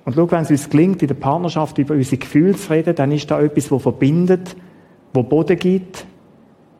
Und 0.05 0.15
schau, 0.15 0.29
wenn 0.31 0.41
es 0.41 0.51
uns 0.51 0.69
gelingt, 0.69 1.01
in 1.01 1.07
der 1.07 1.15
Partnerschaft 1.15 1.77
über 1.77 1.93
unsere 1.93 2.17
Gefühle 2.17 2.55
zu 2.55 2.71
reden, 2.71 2.95
dann 2.95 3.11
ist 3.11 3.29
da 3.31 3.39
etwas, 3.39 3.69
das 3.69 3.81
verbindet, 3.81 4.55
wo 5.13 5.23
Boden 5.23 5.57
gibt. 5.57 6.05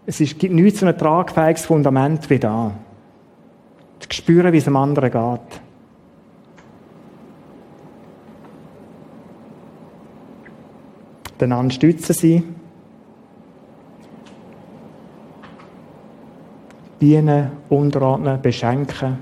Es 0.06 0.20
ist, 0.20 0.38
gibt 0.38 0.54
nichts 0.54 0.82
so 0.82 0.86
ein 0.86 0.98
tragfähiges 0.98 1.66
Fundament 1.66 2.30
wie 2.30 2.40
da. 2.40 2.74
Zu 4.00 4.08
spüren, 4.12 4.52
wie 4.52 4.58
es 4.58 4.66
dem 4.66 4.76
anderen 4.76 5.10
geht. 5.10 5.63
Einander 11.42 11.74
stützen 11.74 12.14
sie. 12.14 12.44
Dienen, 17.02 17.52
unterordnen, 17.70 18.42
beschenken. 18.42 19.18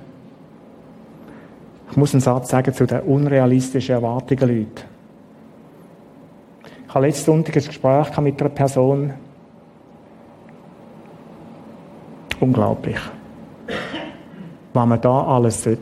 Ich 1.90 1.98
muss 1.98 2.14
einen 2.14 2.22
Satz 2.22 2.50
sagen 2.50 2.74
zu 2.74 2.86
den 2.86 3.02
unrealistischen 3.02 3.96
Erwartungen 3.96 4.48
Leute. 4.48 4.84
Ich 6.88 6.96
habe 6.96 7.08
letzten 7.08 7.26
Sonntag 7.26 7.56
ein 7.58 7.64
Gespräch 7.64 8.18
mit 8.20 8.40
einer 8.40 8.50
Person. 8.50 9.14
Unglaublich. 12.40 13.00
Was 14.74 14.88
man 14.88 15.02
da 15.02 15.24
alles 15.24 15.64
sollte. 15.64 15.82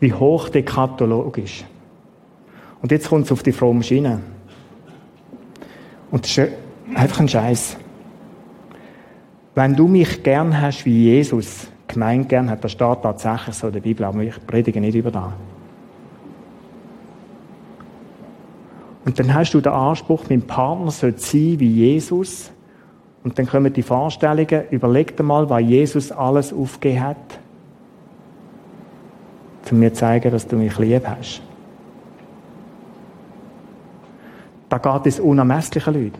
Wie 0.00 0.12
hoch 0.12 0.48
ist. 0.48 1.64
Und 2.82 2.90
jetzt 2.90 3.08
kommt 3.08 3.26
es 3.26 3.32
auf 3.32 3.42
die 3.42 3.52
fromme 3.52 3.82
Schiene. 3.82 4.20
Und 6.10 6.24
das 6.24 6.36
ist 6.36 6.52
einfach 6.94 7.20
ein 7.20 7.28
Scheiß. 7.28 7.76
Wenn 9.54 9.76
du 9.76 9.86
mich 9.86 10.22
gern 10.22 10.60
hast 10.60 10.84
wie 10.84 11.04
Jesus 11.04 11.68
gemeint 11.86 12.28
gern 12.28 12.50
hat, 12.50 12.64
das 12.64 12.72
steht 12.72 13.02
tatsächlich 13.02 13.54
so 13.54 13.68
in 13.68 13.72
der 13.74 13.80
Bibel, 13.80 14.04
aber 14.04 14.20
ich 14.20 14.46
predige 14.46 14.80
nicht 14.80 14.94
über 14.94 15.10
das. 15.10 15.32
Und 19.04 19.18
dann 19.18 19.32
hast 19.34 19.52
du 19.52 19.60
den 19.60 19.72
Anspruch, 19.72 20.24
mein 20.28 20.42
Partner 20.42 20.90
soll 20.90 21.16
sein 21.18 21.58
wie 21.58 21.68
Jesus. 21.68 22.50
Und 23.24 23.38
dann 23.38 23.46
kommen 23.46 23.72
die 23.72 23.82
Vorstellungen, 23.82 24.64
überleg 24.70 25.16
dir 25.16 25.22
mal, 25.22 25.48
was 25.48 25.62
Jesus 25.62 26.10
alles 26.10 26.52
aufgegeben 26.52 27.04
hat, 27.04 27.38
um 29.70 29.78
mir 29.78 29.92
zu 29.92 30.00
zeigen, 30.00 30.30
dass 30.30 30.46
du 30.46 30.56
mich 30.56 30.76
lieb 30.78 31.06
hast. 31.06 31.42
Da 34.72 34.78
geht 34.78 35.06
es 35.06 35.20
unermessliche 35.20 35.90
Leute. 35.90 36.18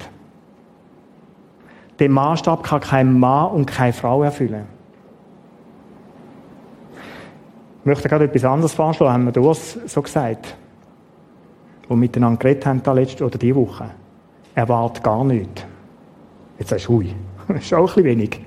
Den 1.98 2.12
Maßstab 2.12 2.62
kann 2.62 2.80
kein 2.80 3.18
Mann 3.18 3.50
und 3.50 3.64
keine 3.64 3.94
Frau 3.94 4.22
erfüllen. 4.22 4.66
Ich 7.80 7.86
möchte 7.86 8.10
gerade 8.10 8.26
etwas 8.26 8.44
anderes 8.44 8.74
vorschlagen, 8.74 9.10
haben 9.10 9.24
wir 9.24 9.32
das 9.32 9.78
so 9.86 10.02
gesagt, 10.02 10.54
wo 11.88 11.96
miteinander 11.96 12.38
geredet 12.38 12.66
haben, 12.66 12.82
da 12.82 12.92
letzte 12.92 13.24
oder 13.24 13.38
diese 13.38 13.56
Woche. 13.56 13.86
Erwartet 14.54 15.02
gar 15.02 15.24
nichts. 15.24 15.64
Jetzt 16.58 16.68
sagst 16.68 16.88
du, 16.88 16.92
hui, 16.92 17.14
das 17.48 17.62
ist 17.62 17.72
auch 17.72 17.96
ein 17.96 18.04
wenig. 18.04 18.38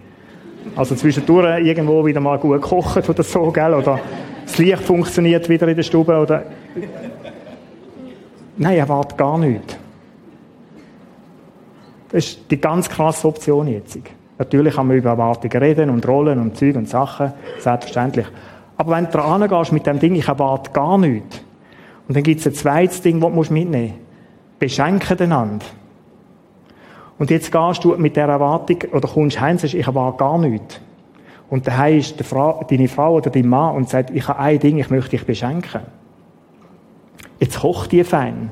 Also 0.76 0.94
zwischendurch 0.94 1.66
irgendwo 1.66 2.06
wieder 2.06 2.22
mal 2.22 2.38
gut 2.38 2.62
kochen 2.62 3.02
oder 3.02 3.24
so, 3.24 3.52
gell? 3.52 3.74
Oder 3.74 4.00
das 4.46 4.56
Licht 4.60 4.84
funktioniert 4.84 5.50
wieder 5.50 5.68
in 5.68 5.76
der 5.76 5.84
Stube, 5.84 6.16
oder... 6.16 6.44
Nein, 8.56 8.78
erwartet 8.78 9.18
gar 9.18 9.40
nichts. 9.40 9.80
Das 12.16 12.28
ist 12.28 12.50
die 12.50 12.62
ganz 12.62 12.88
krasse 12.88 13.28
Option 13.28 13.68
jetzt. 13.68 14.00
Natürlich 14.38 14.76
kann 14.76 14.88
man 14.88 14.96
über 14.96 15.10
Erwartungen 15.10 15.62
reden 15.62 15.90
und 15.90 16.08
Rollen 16.08 16.40
und 16.40 16.56
Zeug 16.56 16.78
und 16.78 16.88
Sachen, 16.88 17.34
selbstverständlich. 17.60 18.26
Aber 18.78 18.96
wenn 18.96 19.04
du 19.04 19.12
dran 19.12 19.46
gehst 19.46 19.74
mit 19.74 19.86
dem 19.86 20.00
Ding, 20.00 20.16
ich 20.16 20.26
erwarte 20.26 20.72
gar 20.72 20.98
nichts. 20.98 21.42
Und 22.08 22.16
dann 22.16 22.24
gibt 22.24 22.40
es 22.40 22.48
ein 22.48 22.54
zweites 22.54 23.02
Ding, 23.02 23.20
das 23.20 23.30
du 23.30 23.54
mitnehmen 23.54 23.88
musst. 23.88 24.60
Beschenken 24.60 25.20
einander. 25.20 25.66
Und 27.20 27.32
jetzt 27.32 27.52
gehst 27.52 27.84
du 27.84 27.98
mit 27.98 28.16
der 28.16 28.30
Erwartung, 28.30 28.78
oder 28.94 29.10
kommst 29.10 29.42
heim 29.42 29.52
und 29.52 29.60
sagst, 29.60 29.74
ich 29.74 29.86
erwarte 29.86 30.18
gar 30.18 30.38
nichts. 30.38 30.80
Und 31.50 31.68
daheim 31.68 31.98
ist 31.98 32.24
Frau, 32.24 32.66
deine 32.70 32.88
Frau 32.88 33.16
oder 33.16 33.30
dein 33.30 33.50
Mann 33.50 33.76
und 33.76 33.90
sagt, 33.90 34.12
ich 34.12 34.26
habe 34.26 34.40
ein 34.40 34.58
Ding, 34.58 34.78
ich 34.78 34.90
möchte 34.90 35.10
dich 35.18 35.26
beschenken. 35.26 35.82
Jetzt 37.42 37.60
kocht 37.60 37.92
die 37.92 38.06
fein. 38.06 38.52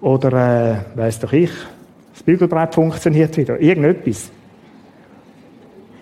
Oder, 0.00 0.32
äh, 0.32 0.98
weiss 0.98 1.18
doch 1.18 1.32
ich, 1.32 1.50
das 2.12 2.22
Bügelbrett 2.22 2.74
funktioniert 2.74 3.36
wieder. 3.36 3.60
Irgendetwas. 3.60 4.30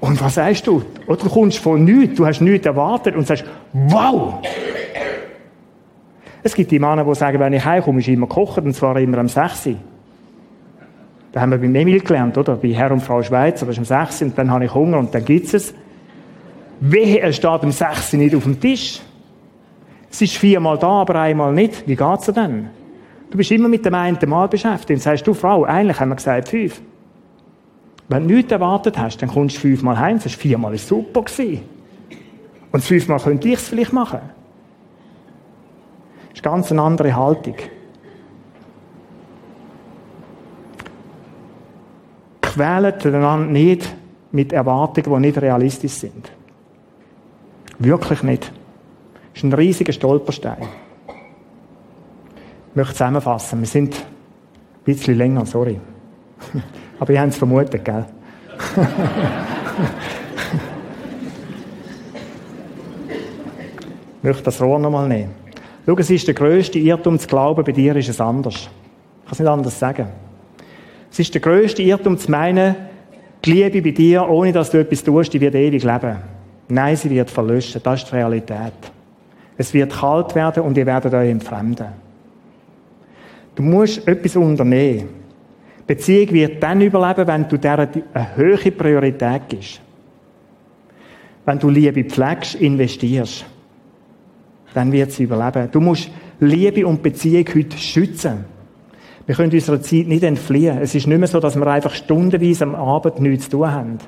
Und 0.00 0.20
was 0.20 0.34
sagst 0.34 0.66
du? 0.66 0.82
Oder 1.06 1.16
du 1.16 1.28
kommst 1.30 1.58
von 1.58 1.82
nichts, 1.84 2.16
du 2.16 2.26
hast 2.26 2.40
nichts 2.40 2.66
erwartet 2.66 3.16
und 3.16 3.26
sagst, 3.26 3.44
wow! 3.72 4.34
Es 6.42 6.54
gibt 6.54 6.70
die 6.70 6.78
Männer, 6.78 7.04
die 7.04 7.14
sagen, 7.14 7.40
wenn 7.40 7.54
ich 7.54 7.64
heimkomme, 7.64 8.00
ist 8.00 8.08
immer 8.08 8.26
gekocht, 8.26 8.58
und 8.58 8.74
zwar 8.74 8.98
immer 8.98 9.16
am 9.18 9.28
6. 9.28 9.70
Da 11.32 11.40
haben 11.40 11.50
wir 11.50 11.58
beim 11.58 11.74
Emil 11.74 12.00
gelernt, 12.00 12.36
oder? 12.36 12.56
Bei 12.56 12.68
Herr 12.68 12.92
und 12.92 13.00
Frau 13.00 13.22
Schweizer, 13.22 13.64
das 13.64 13.78
ist 13.78 13.90
am 13.90 14.06
6. 14.06 14.22
und 14.22 14.38
dann 14.38 14.50
habe 14.50 14.66
ich 14.66 14.74
Hunger 14.74 14.98
und 14.98 15.14
dann 15.14 15.24
gibt's 15.24 15.54
es. 15.54 15.74
Wehe, 16.80 17.20
er 17.20 17.32
steht 17.32 17.62
am 17.62 17.72
6. 17.72 18.12
nicht 18.12 18.34
auf 18.36 18.42
dem 18.42 18.60
Tisch. 18.60 19.00
Es 20.10 20.20
ist 20.20 20.36
viermal 20.36 20.78
da, 20.78 21.00
aber 21.00 21.16
einmal 21.16 21.52
nicht. 21.54 21.88
Wie 21.88 21.96
geht's 21.96 22.26
dir 22.26 22.34
denn? 22.34 22.68
Du 23.34 23.38
bist 23.38 23.50
immer 23.50 23.68
mit 23.68 23.84
dem 23.84 23.94
einen 23.94 24.16
Mal 24.28 24.46
beschäftigt. 24.46 24.90
Und 24.90 25.02
sagst 25.02 25.26
du, 25.26 25.34
Frau, 25.34 25.64
eigentlich 25.64 25.98
haben 25.98 26.10
wir 26.10 26.14
gesagt 26.14 26.50
fünf. 26.50 26.80
Wenn 28.06 28.28
du 28.28 28.34
nichts 28.36 28.52
erwartet 28.52 28.96
hast, 28.96 29.20
dann 29.20 29.28
kommst 29.28 29.56
du 29.56 29.60
fünfmal 29.62 29.98
heim, 29.98 30.20
sagst 30.20 30.36
viermal 30.36 30.72
ist 30.72 30.86
super 30.86 31.22
gewesen. 31.22 31.62
Und 32.70 32.84
fünfmal 32.84 33.18
könnte 33.18 33.48
ich 33.48 33.54
es 33.54 33.68
vielleicht 33.68 33.92
machen. 33.92 34.20
Das 36.28 36.34
ist 36.34 36.44
ganz 36.44 36.70
eine 36.70 36.80
andere 36.80 37.16
Haltung. 37.16 37.56
Quält 42.40 43.04
einander 43.04 43.50
nicht 43.50 43.96
mit 44.30 44.52
Erwartungen, 44.52 45.12
die 45.12 45.26
nicht 45.26 45.42
realistisch 45.42 45.94
sind. 45.94 46.30
Wirklich 47.80 48.22
nicht. 48.22 48.52
Das 49.32 49.42
ist 49.42 49.42
ein 49.42 49.52
riesiger 49.52 49.92
Stolperstein. 49.92 50.83
Möchte 52.74 52.94
zusammenfassen. 52.94 53.60
Wir 53.60 53.66
sind 53.66 53.94
ein 53.94 54.02
bisschen 54.84 55.16
länger, 55.16 55.46
sorry. 55.46 55.80
Aber 56.98 57.12
ihr 57.12 57.20
habt 57.20 57.30
es 57.30 57.38
vermutet, 57.38 57.84
gell? 57.84 58.04
ich 64.16 64.22
möchte 64.22 64.42
das 64.42 64.60
Rohr 64.60 64.78
nochmal 64.78 65.08
nehmen. 65.08 65.30
Schau, 65.86 65.96
es 65.98 66.10
ist 66.10 66.26
der 66.26 66.34
grösste 66.34 66.78
Irrtum 66.78 67.18
zu 67.18 67.28
glauben, 67.28 67.62
bei 67.64 67.72
dir 67.72 67.94
ist 67.96 68.08
es 68.08 68.20
anders. 68.20 68.54
Ich 68.54 68.68
kann 69.24 69.32
es 69.32 69.38
nicht 69.38 69.48
anders 69.48 69.78
sagen. 69.78 70.08
Es 71.10 71.18
ist 71.18 71.32
der 71.34 71.40
grösste 71.40 71.82
Irrtum 71.82 72.18
zu 72.18 72.30
meinen, 72.30 72.74
die 73.44 73.52
Liebe 73.52 73.82
bei 73.82 73.90
dir, 73.90 74.28
ohne 74.28 74.52
dass 74.52 74.70
du 74.70 74.80
etwas 74.80 75.04
tust, 75.04 75.32
die 75.32 75.40
wird 75.40 75.54
ewig 75.54 75.84
leben. 75.84 76.16
Nein, 76.68 76.96
sie 76.96 77.10
wird 77.10 77.30
verlöschen. 77.30 77.80
Das 77.84 78.02
ist 78.02 78.10
die 78.10 78.16
Realität. 78.16 78.72
Es 79.56 79.72
wird 79.74 79.92
kalt 79.92 80.34
werden 80.34 80.62
und 80.64 80.76
ihr 80.76 80.86
werdet 80.86 81.12
euch 81.14 81.30
entfremden. 81.30 82.03
Du 83.54 83.62
musst 83.62 84.06
etwas 84.06 84.36
unternehmen. 84.36 85.08
Beziehung 85.86 86.32
wird 86.32 86.62
dann 86.62 86.80
überleben, 86.80 87.26
wenn 87.26 87.48
du 87.48 87.58
der 87.58 87.78
eine 87.78 88.36
höhere 88.36 88.70
Priorität 88.70 89.42
gibst. 89.48 89.80
Wenn 91.44 91.58
du 91.58 91.68
Liebe 91.68 92.04
pflegst, 92.04 92.54
investierst. 92.56 93.44
Dann 94.72 94.90
wird 94.90 95.12
sie 95.12 95.24
überleben. 95.24 95.68
Du 95.70 95.80
musst 95.80 96.10
Liebe 96.40 96.86
und 96.86 97.02
Beziehung 97.02 97.44
heute 97.54 97.76
schützen. 97.76 98.44
Wir 99.26 99.34
können 99.34 99.52
unserer 99.52 99.80
Zeit 99.80 100.08
nicht 100.08 100.22
entfliehen. 100.22 100.78
Es 100.78 100.94
ist 100.94 101.06
nicht 101.06 101.18
mehr 101.18 101.28
so, 101.28 101.38
dass 101.38 101.56
wir 101.56 101.66
einfach 101.66 101.94
stundenweise 101.94 102.64
am 102.64 102.74
Abend 102.74 103.20
nichts 103.20 103.44
zu 103.44 103.58
tun 103.58 103.70
haben. 103.70 103.98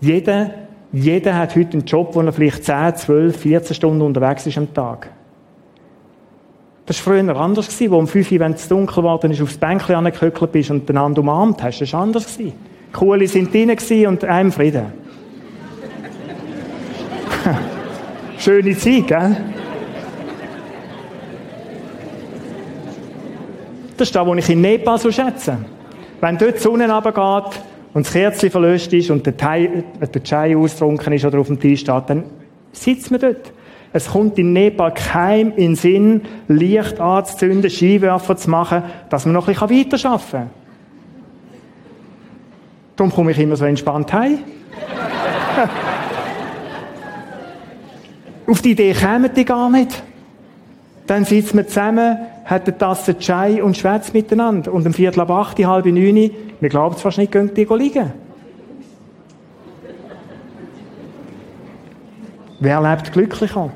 Jeder 0.00 0.66
jeder 0.92 1.36
hat 1.36 1.56
heute 1.56 1.72
einen 1.72 1.84
Job, 1.84 2.14
wo 2.14 2.20
er 2.20 2.32
vielleicht 2.32 2.64
10, 2.64 2.96
12, 2.96 3.36
14 3.36 3.74
Stunden 3.74 4.02
unterwegs 4.02 4.46
ist 4.46 4.56
am 4.56 4.72
Tag. 4.72 5.10
Das 6.86 7.04
war 7.04 7.14
früher 7.14 7.36
anders, 7.36 7.68
wo 7.90 7.98
um 7.98 8.06
5 8.06 8.30
Uhr, 8.30 8.38
wenn 8.38 8.52
es 8.52 8.68
dunkel 8.68 9.02
geworden 9.02 9.32
ist, 9.32 9.42
aufs 9.42 9.58
Bänkchen 9.58 9.96
angeköckelt 9.96 10.52
bist 10.52 10.70
und 10.70 10.88
den 10.88 10.96
anderen 10.96 11.28
umarmt 11.28 11.60
hast. 11.62 11.80
Das 11.80 11.92
war 11.92 12.02
anders. 12.02 12.36
Die 12.36 12.52
Kuhle 12.92 13.26
sind 13.26 13.52
drin 13.52 13.76
und 14.06 14.24
einem 14.24 14.52
Frieden. 14.52 14.86
Schöne 18.38 18.76
Zeit, 18.76 19.08
gell? 19.08 19.36
Das 23.96 24.08
ist 24.08 24.14
das, 24.14 24.26
was 24.26 24.38
ich 24.38 24.50
in 24.50 24.60
Nepal 24.60 24.98
so 24.98 25.10
schätze. 25.10 25.58
Wenn 26.20 26.38
dort 26.38 26.54
die 26.56 26.60
Sonne 26.60 26.88
runtergeht, 26.88 27.60
und 27.94 28.04
das 28.04 28.12
Kerzchen 28.12 28.50
verlöscht 28.50 28.92
ist 28.92 29.10
und 29.10 29.24
der, 29.24 29.38
Thai, 29.38 29.82
der 29.98 30.22
Chai 30.22 30.54
austrunken 30.54 31.14
ist 31.14 31.24
oder 31.24 31.38
auf 31.38 31.46
dem 31.46 31.58
Tisch 31.58 31.80
steht, 31.80 32.02
dann 32.08 32.24
sitzt 32.70 33.10
man 33.10 33.20
dort. 33.20 33.52
Es 33.96 34.08
kommt 34.08 34.38
in 34.38 34.52
Nepal 34.52 34.92
kein 34.92 35.52
in 35.52 35.68
den 35.68 35.74
Sinn, 35.74 36.20
Licht 36.48 37.00
anzuzünden, 37.00 37.70
Skiwerfer 37.70 38.36
zu 38.36 38.50
machen, 38.50 38.82
dass 39.08 39.24
man 39.24 39.32
noch 39.32 39.48
ein 39.48 39.54
bisschen 39.54 39.70
weiterarbeiten 39.70 40.30
kann. 40.30 40.50
Darum 42.94 43.10
komme 43.10 43.30
ich 43.30 43.38
immer 43.38 43.56
so 43.56 43.64
entspannt 43.64 44.12
heim. 44.12 44.40
Auf 48.46 48.60
die 48.60 48.72
Idee 48.72 48.92
kämen 48.92 49.30
die 49.34 49.46
gar 49.46 49.70
nicht. 49.70 50.02
Dann 51.06 51.24
sitzt 51.24 51.54
man 51.54 51.66
zusammen, 51.66 52.18
hat 52.44 52.68
eine 52.68 52.76
Tasse 52.76 53.16
Chai 53.18 53.62
und 53.62 53.78
schwätzt 53.78 54.12
miteinander. 54.12 54.74
Und 54.74 54.84
um 54.86 54.92
Viertel 54.92 55.20
ab 55.20 55.30
acht, 55.30 55.58
halbe 55.64 55.90
neun, 55.90 56.32
wir 56.60 56.68
glauben 56.68 56.96
es 56.96 57.00
fast 57.00 57.16
nicht, 57.16 57.32
gehen 57.32 57.54
die 57.54 57.64
liegen. 57.64 58.12
Wer 62.60 62.82
lebt 62.82 63.10
glücklicher? 63.10 63.70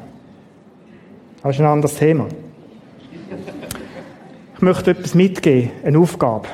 Das 1.42 1.54
ist 1.54 1.60
ein 1.60 1.66
anderes 1.66 1.94
Thema. 1.96 2.26
Ich 4.54 4.62
möchte 4.62 4.90
etwas 4.90 5.14
mitgeben, 5.14 5.70
eine 5.82 5.98
Aufgabe. 5.98 6.46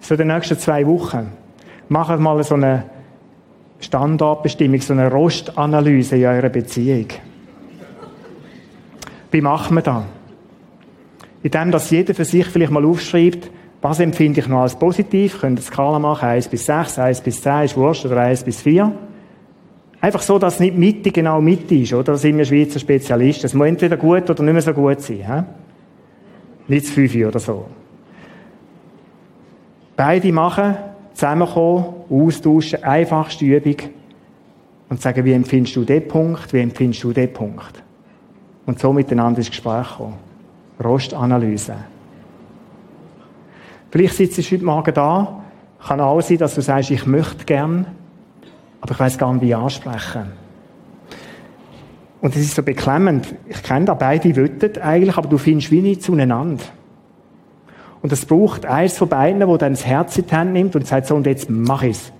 So 0.00 0.14
in 0.14 0.18
den 0.18 0.28
nächsten 0.28 0.58
zwei 0.58 0.86
Wochen. 0.86 1.32
Machen 1.88 2.22
mal 2.22 2.42
so 2.42 2.54
eine 2.54 2.84
Standardbestimmung, 3.80 4.80
so 4.80 4.94
eine 4.94 5.10
Rostanalyse 5.10 6.16
in 6.16 6.24
eurer 6.24 6.48
Beziehung. 6.48 7.08
Wie 9.30 9.40
machen 9.42 9.76
wir 9.76 9.82
das? 9.82 10.04
Indem, 11.42 11.70
dass 11.70 11.90
jeder 11.90 12.14
für 12.14 12.24
sich 12.24 12.46
vielleicht 12.46 12.72
mal 12.72 12.84
aufschreibt, 12.84 13.50
was 13.82 14.00
empfinde 14.00 14.40
ich 14.40 14.48
noch 14.48 14.60
als 14.60 14.78
positiv? 14.78 15.40
Könnt 15.40 15.58
ihr 15.58 15.62
Skala 15.62 15.98
machen, 15.98 16.28
1 16.28 16.48
bis 16.48 16.66
6, 16.66 16.98
1 16.98 17.20
bis 17.20 17.42
10 17.42 17.64
ist 17.64 17.76
Wurscht, 17.76 18.04
oder 18.06 18.18
1 18.20 18.44
bis 18.44 18.62
4. 18.62 18.92
Einfach 20.00 20.22
so, 20.22 20.38
dass 20.38 20.60
nicht 20.60 20.76
Mitte 20.76 21.10
genau 21.10 21.40
Mitte 21.40 21.74
ist, 21.74 21.92
oder? 21.92 22.04
Da 22.04 22.16
sind 22.16 22.38
wir 22.38 22.44
Schweizer 22.44 22.78
Spezialisten. 22.78 23.46
Es 23.46 23.54
muss 23.54 23.66
entweder 23.66 23.96
gut 23.96 24.30
oder 24.30 24.42
nicht 24.42 24.52
mehr 24.52 24.62
so 24.62 24.72
gut 24.72 25.00
sein, 25.00 25.16
he? 25.16 26.72
Nicht 26.72 26.86
zu 26.86 26.92
5 26.92 27.14
oder 27.26 27.38
so. 27.38 27.66
Beide 29.96 30.32
machen, 30.32 30.76
zusammenkommen, 31.12 31.84
austauschen, 32.08 32.82
einfachste 32.82 33.44
Übung 33.44 33.76
und 34.88 35.02
sagen, 35.02 35.24
wie 35.24 35.32
empfindest 35.32 35.76
du 35.76 35.84
den 35.84 36.08
Punkt, 36.08 36.52
wie 36.52 36.60
empfindest 36.60 37.04
du 37.04 37.12
den 37.12 37.32
Punkt? 37.32 37.82
Und 38.64 38.78
so 38.78 38.92
miteinander 38.92 39.38
ins 39.38 39.50
Gespräch 39.50 39.88
kommen. 39.96 40.14
Rostanalyse. 40.82 41.74
Vielleicht 43.90 44.14
sitzt 44.14 44.38
du 44.38 44.42
heute 44.42 44.64
Morgen 44.64 44.94
da, 44.94 45.42
kann 45.86 46.00
auch 46.00 46.20
sein, 46.22 46.38
dass 46.38 46.54
du 46.54 46.62
sagst, 46.62 46.90
ich 46.90 47.04
möchte 47.04 47.44
gern, 47.44 47.86
aber 48.80 48.92
ich 48.92 49.00
weiß 49.00 49.18
gar 49.18 49.32
nicht, 49.32 49.42
wie 49.42 49.54
ansprechen. 49.54 50.32
Und 52.20 52.36
es 52.36 52.42
ist 52.42 52.54
so 52.54 52.62
beklemmend. 52.62 53.34
Ich 53.48 53.62
kenne 53.62 53.86
da 53.86 53.94
beide 53.94 54.34
Wütten 54.36 54.80
eigentlich, 54.82 55.16
aber 55.16 55.28
du 55.28 55.38
findest 55.38 55.70
wie 55.70 55.80
nicht 55.80 56.02
zueinander. 56.02 56.62
Und 58.02 58.12
es 58.12 58.24
braucht 58.24 58.66
eins 58.66 58.96
von 58.98 59.08
beiden, 59.08 59.46
wo 59.46 59.56
dann 59.56 59.72
das 59.72 59.86
Herz 59.86 60.16
in 60.18 60.26
die 60.26 60.34
Hand 60.34 60.52
nimmt 60.52 60.74
und 60.76 60.86
sagt, 60.86 61.06
so, 61.06 61.14
und 61.14 61.26
jetzt 61.26 61.48
mach 61.50 61.82
ich's. 61.82 62.12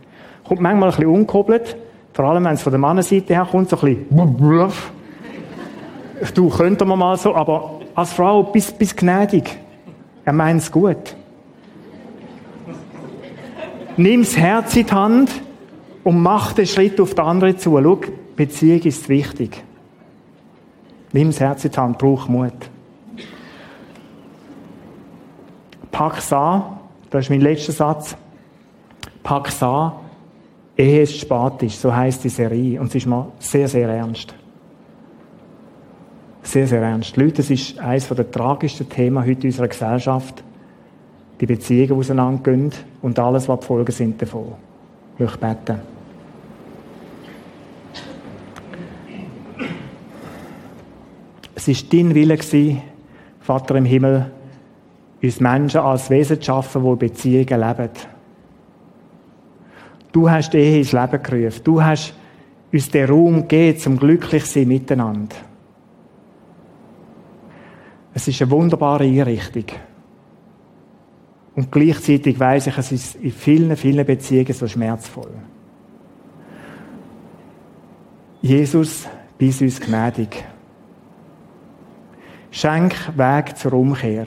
Kommt 0.44 0.60
manchmal 0.60 0.90
ein 0.90 0.96
bisschen 0.96 1.10
unkobelt, 1.10 1.76
vor 2.12 2.24
allem 2.26 2.44
wenn 2.44 2.54
es 2.54 2.62
von 2.62 2.72
der 2.72 2.80
Mannenseite 2.80 3.34
her 3.34 3.46
kommt, 3.50 3.70
so 3.70 3.78
ein 3.80 4.06
bisschen, 4.08 4.72
du, 6.34 6.48
könnte 6.50 6.84
man 6.84 6.98
mal 6.98 7.16
so, 7.16 7.34
aber 7.34 7.80
als 7.94 8.12
Frau, 8.12 8.42
bist, 8.42 8.78
bist 8.78 8.96
gnädig. 8.96 9.58
Er 10.24 10.32
meint 10.32 10.60
es 10.60 10.70
gut. 10.70 11.16
Nimm 13.96 14.20
das 14.22 14.36
Herz 14.36 14.76
in 14.76 14.86
die 14.86 14.92
Hand 14.92 15.30
und 16.04 16.20
mach 16.20 16.52
den 16.52 16.66
Schritt 16.66 17.00
auf 17.00 17.14
die 17.14 17.22
andere 17.22 17.56
zu. 17.56 17.78
Schau, 17.82 18.00
Beziehung 18.36 18.80
ist 18.82 19.08
wichtig. 19.08 19.62
Nimm 21.12 21.28
das 21.28 21.40
Herz 21.40 21.64
in 21.64 21.72
die 21.72 21.76
Hand, 21.76 21.98
brauch 21.98 22.28
Mut. 22.28 22.52
Pack's 25.90 26.32
an, 26.32 26.78
das 27.10 27.24
ist 27.24 27.30
mein 27.30 27.40
letzter 27.40 27.72
Satz. 27.72 28.16
Pack's 29.22 29.62
an, 29.62 29.92
ehe 30.76 31.02
es 31.02 31.14
spät 31.16 31.62
ist, 31.62 31.80
so 31.80 31.94
heisst 31.94 32.24
die 32.24 32.28
Serie. 32.28 32.80
Und 32.80 32.88
es 32.88 32.94
ist 32.94 33.06
mal 33.06 33.26
sehr, 33.38 33.68
sehr 33.68 33.88
ernst. 33.88 34.34
Sehr, 36.42 36.66
sehr 36.66 36.80
ernst. 36.80 37.16
Leute, 37.16 37.34
das 37.34 37.50
ist 37.50 37.78
eines 37.78 38.08
der 38.08 38.30
tragischsten 38.30 38.88
Themen 38.88 39.24
heute 39.24 39.46
unserer 39.46 39.68
Gesellschaft 39.68 40.42
die 41.40 41.46
Beziehungen 41.46 41.92
auseinandergehen 41.92 42.72
und 43.02 43.18
alles, 43.18 43.48
was 43.48 43.60
die 43.60 43.66
Folgen 43.66 43.92
sind 43.92 44.20
davon. 44.20 44.54
Möchte 45.20 45.38
beten. 45.38 45.80
Es 51.54 51.68
ist 51.68 51.92
dein 51.92 52.14
Wille 52.14 52.38
Vater 53.40 53.74
im 53.74 53.84
Himmel, 53.84 54.30
uns 55.22 55.40
Menschen 55.40 55.80
als 55.80 56.08
Wesen 56.08 56.40
zu 56.40 56.46
schaffen, 56.46 56.82
die 56.82 56.96
Beziehungen 56.96 57.60
leben. 57.60 57.90
Du 60.10 60.30
hast 60.30 60.54
Ehe 60.54 60.78
ins 60.78 60.92
Leben 60.92 61.22
gerufen. 61.22 61.60
Du 61.64 61.82
hast 61.82 62.14
uns 62.72 62.88
den 62.88 63.08
Raum 63.08 63.46
gegeben, 63.46 63.78
zum 63.78 63.98
glücklich 63.98 64.46
sein 64.46 64.68
miteinander. 64.68 65.36
Es 68.14 68.26
ist 68.26 68.40
eine 68.40 68.50
wunderbare 68.50 69.04
Einrichtung. 69.04 69.66
Und 71.56 71.72
gleichzeitig 71.72 72.38
weiß 72.38 72.68
ich, 72.68 72.78
es 72.78 72.92
ist 72.92 73.14
in 73.16 73.32
vielen, 73.32 73.76
vielen 73.76 74.06
Beziehungen 74.06 74.52
so 74.52 74.66
schmerzvoll. 74.66 75.32
Jesus, 78.40 79.06
bist 79.36 79.60
uns 79.60 79.80
gnädig. 79.80 80.44
Schenk 82.50 82.94
Weg 83.16 83.56
zur 83.56 83.74
Umkehr. 83.74 84.26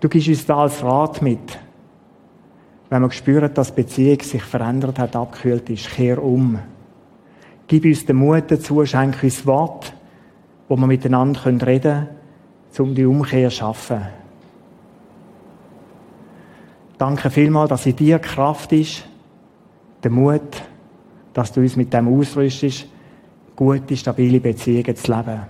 Du 0.00 0.08
gibst 0.08 0.28
uns 0.28 0.46
da 0.46 0.58
als 0.58 0.82
Rat 0.82 1.22
mit. 1.22 1.58
Wenn 2.90 3.02
man 3.02 3.10
spürt, 3.10 3.56
dass 3.56 3.74
die 3.74 3.82
Beziehung 3.82 4.20
sich 4.20 4.42
verändert 4.42 4.98
hat, 4.98 5.16
abgekühlt 5.16 5.70
ist, 5.70 5.90
kehr 5.90 6.22
um. 6.22 6.58
Gib 7.66 7.84
uns 7.84 8.04
den 8.04 8.16
Mut 8.16 8.44
dazu, 8.48 8.84
schenk 8.84 9.22
uns 9.22 9.46
Wort, 9.46 9.94
wo 10.68 10.76
wir 10.76 10.86
miteinander 10.86 11.46
reden 11.46 11.80
können, 11.80 12.08
um 12.78 12.94
die 12.94 13.06
Umkehr 13.06 13.48
zu 13.48 13.56
schaffen. 13.56 14.02
Danke 17.04 17.28
vielmals, 17.28 17.68
dass 17.68 17.84
in 17.84 17.94
dir 17.96 18.18
Kraft 18.18 18.72
ist, 18.72 19.04
der 20.02 20.10
Mut, 20.10 20.62
dass 21.34 21.52
du 21.52 21.60
uns 21.60 21.76
mit 21.76 21.92
dem 21.92 22.08
ausrüstest, 22.08 22.86
gute, 23.54 23.94
stabile 23.94 24.40
Beziehungen 24.40 24.96
zu 24.96 25.12
leben. 25.12 25.42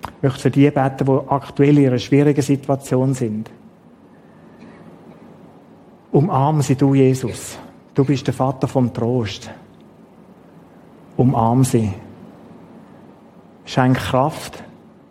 Ich 0.00 0.22
möchte 0.22 0.40
für 0.40 0.50
die 0.50 0.70
beten, 0.70 1.04
die 1.04 1.30
aktuell 1.30 1.76
in 1.76 1.88
einer 1.88 1.98
schwierigen 1.98 2.40
Situation 2.40 3.12
sind. 3.12 3.50
Umarm 6.10 6.62
sie 6.62 6.76
du, 6.76 6.94
Jesus. 6.94 7.58
Du 7.92 8.02
bist 8.02 8.26
der 8.26 8.32
Vater 8.32 8.66
vom 8.66 8.90
Trost. 8.94 9.50
Umarm 11.18 11.64
sie. 11.64 11.92
Schenk 13.66 13.98
Kraft 13.98 14.64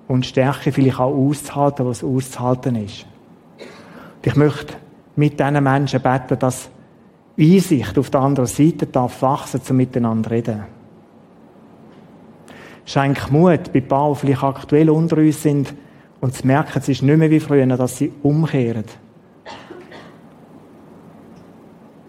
und 0.07 0.25
Stärke, 0.25 0.71
vielleicht 0.71 0.99
auch 0.99 1.13
auszuhalten, 1.13 1.85
was 1.85 2.03
auszuhalten 2.03 2.77
ist. 2.77 3.05
Und 4.15 4.25
ich 4.25 4.35
möchte 4.35 4.73
mit 5.17 5.39
diesen 5.39 5.63
Menschen 5.63 6.01
beten, 6.01 6.39
dass 6.39 6.69
Einsicht 7.39 7.97
auf 7.97 8.09
der 8.09 8.21
anderen 8.21 8.47
Seite 8.47 8.85
darf 8.87 9.21
wachsen, 9.21 9.61
zum 9.61 9.77
miteinander 9.77 10.31
reden. 10.31 10.63
Schenk 12.85 13.31
Mut 13.31 13.73
bei 13.73 13.81
Paul, 13.81 14.13
die 14.13 14.19
vielleicht 14.19 14.43
aktuell 14.43 14.89
unter 14.89 15.17
uns 15.17 15.43
sind 15.43 15.73
und 16.21 16.33
zu 16.33 16.47
merken, 16.47 16.79
es 16.79 16.89
ist 16.89 17.03
nicht 17.03 17.17
mehr 17.17 17.29
wie 17.29 17.39
früher, 17.39 17.65
dass 17.65 17.97
sie 17.97 18.11
umkehren. 18.23 18.85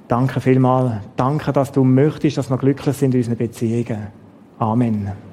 Danke 0.07 0.41
vielmals. 0.41 1.03
Danke, 1.17 1.53
dass 1.53 1.73
du 1.73 1.85
möchtest, 1.85 2.39
dass 2.39 2.49
wir 2.49 2.57
glücklich 2.57 2.97
sind 2.97 3.15
in 3.15 3.21
unseren 3.21 3.37
Beziehungen. 3.37 4.07
Amen. 4.59 5.28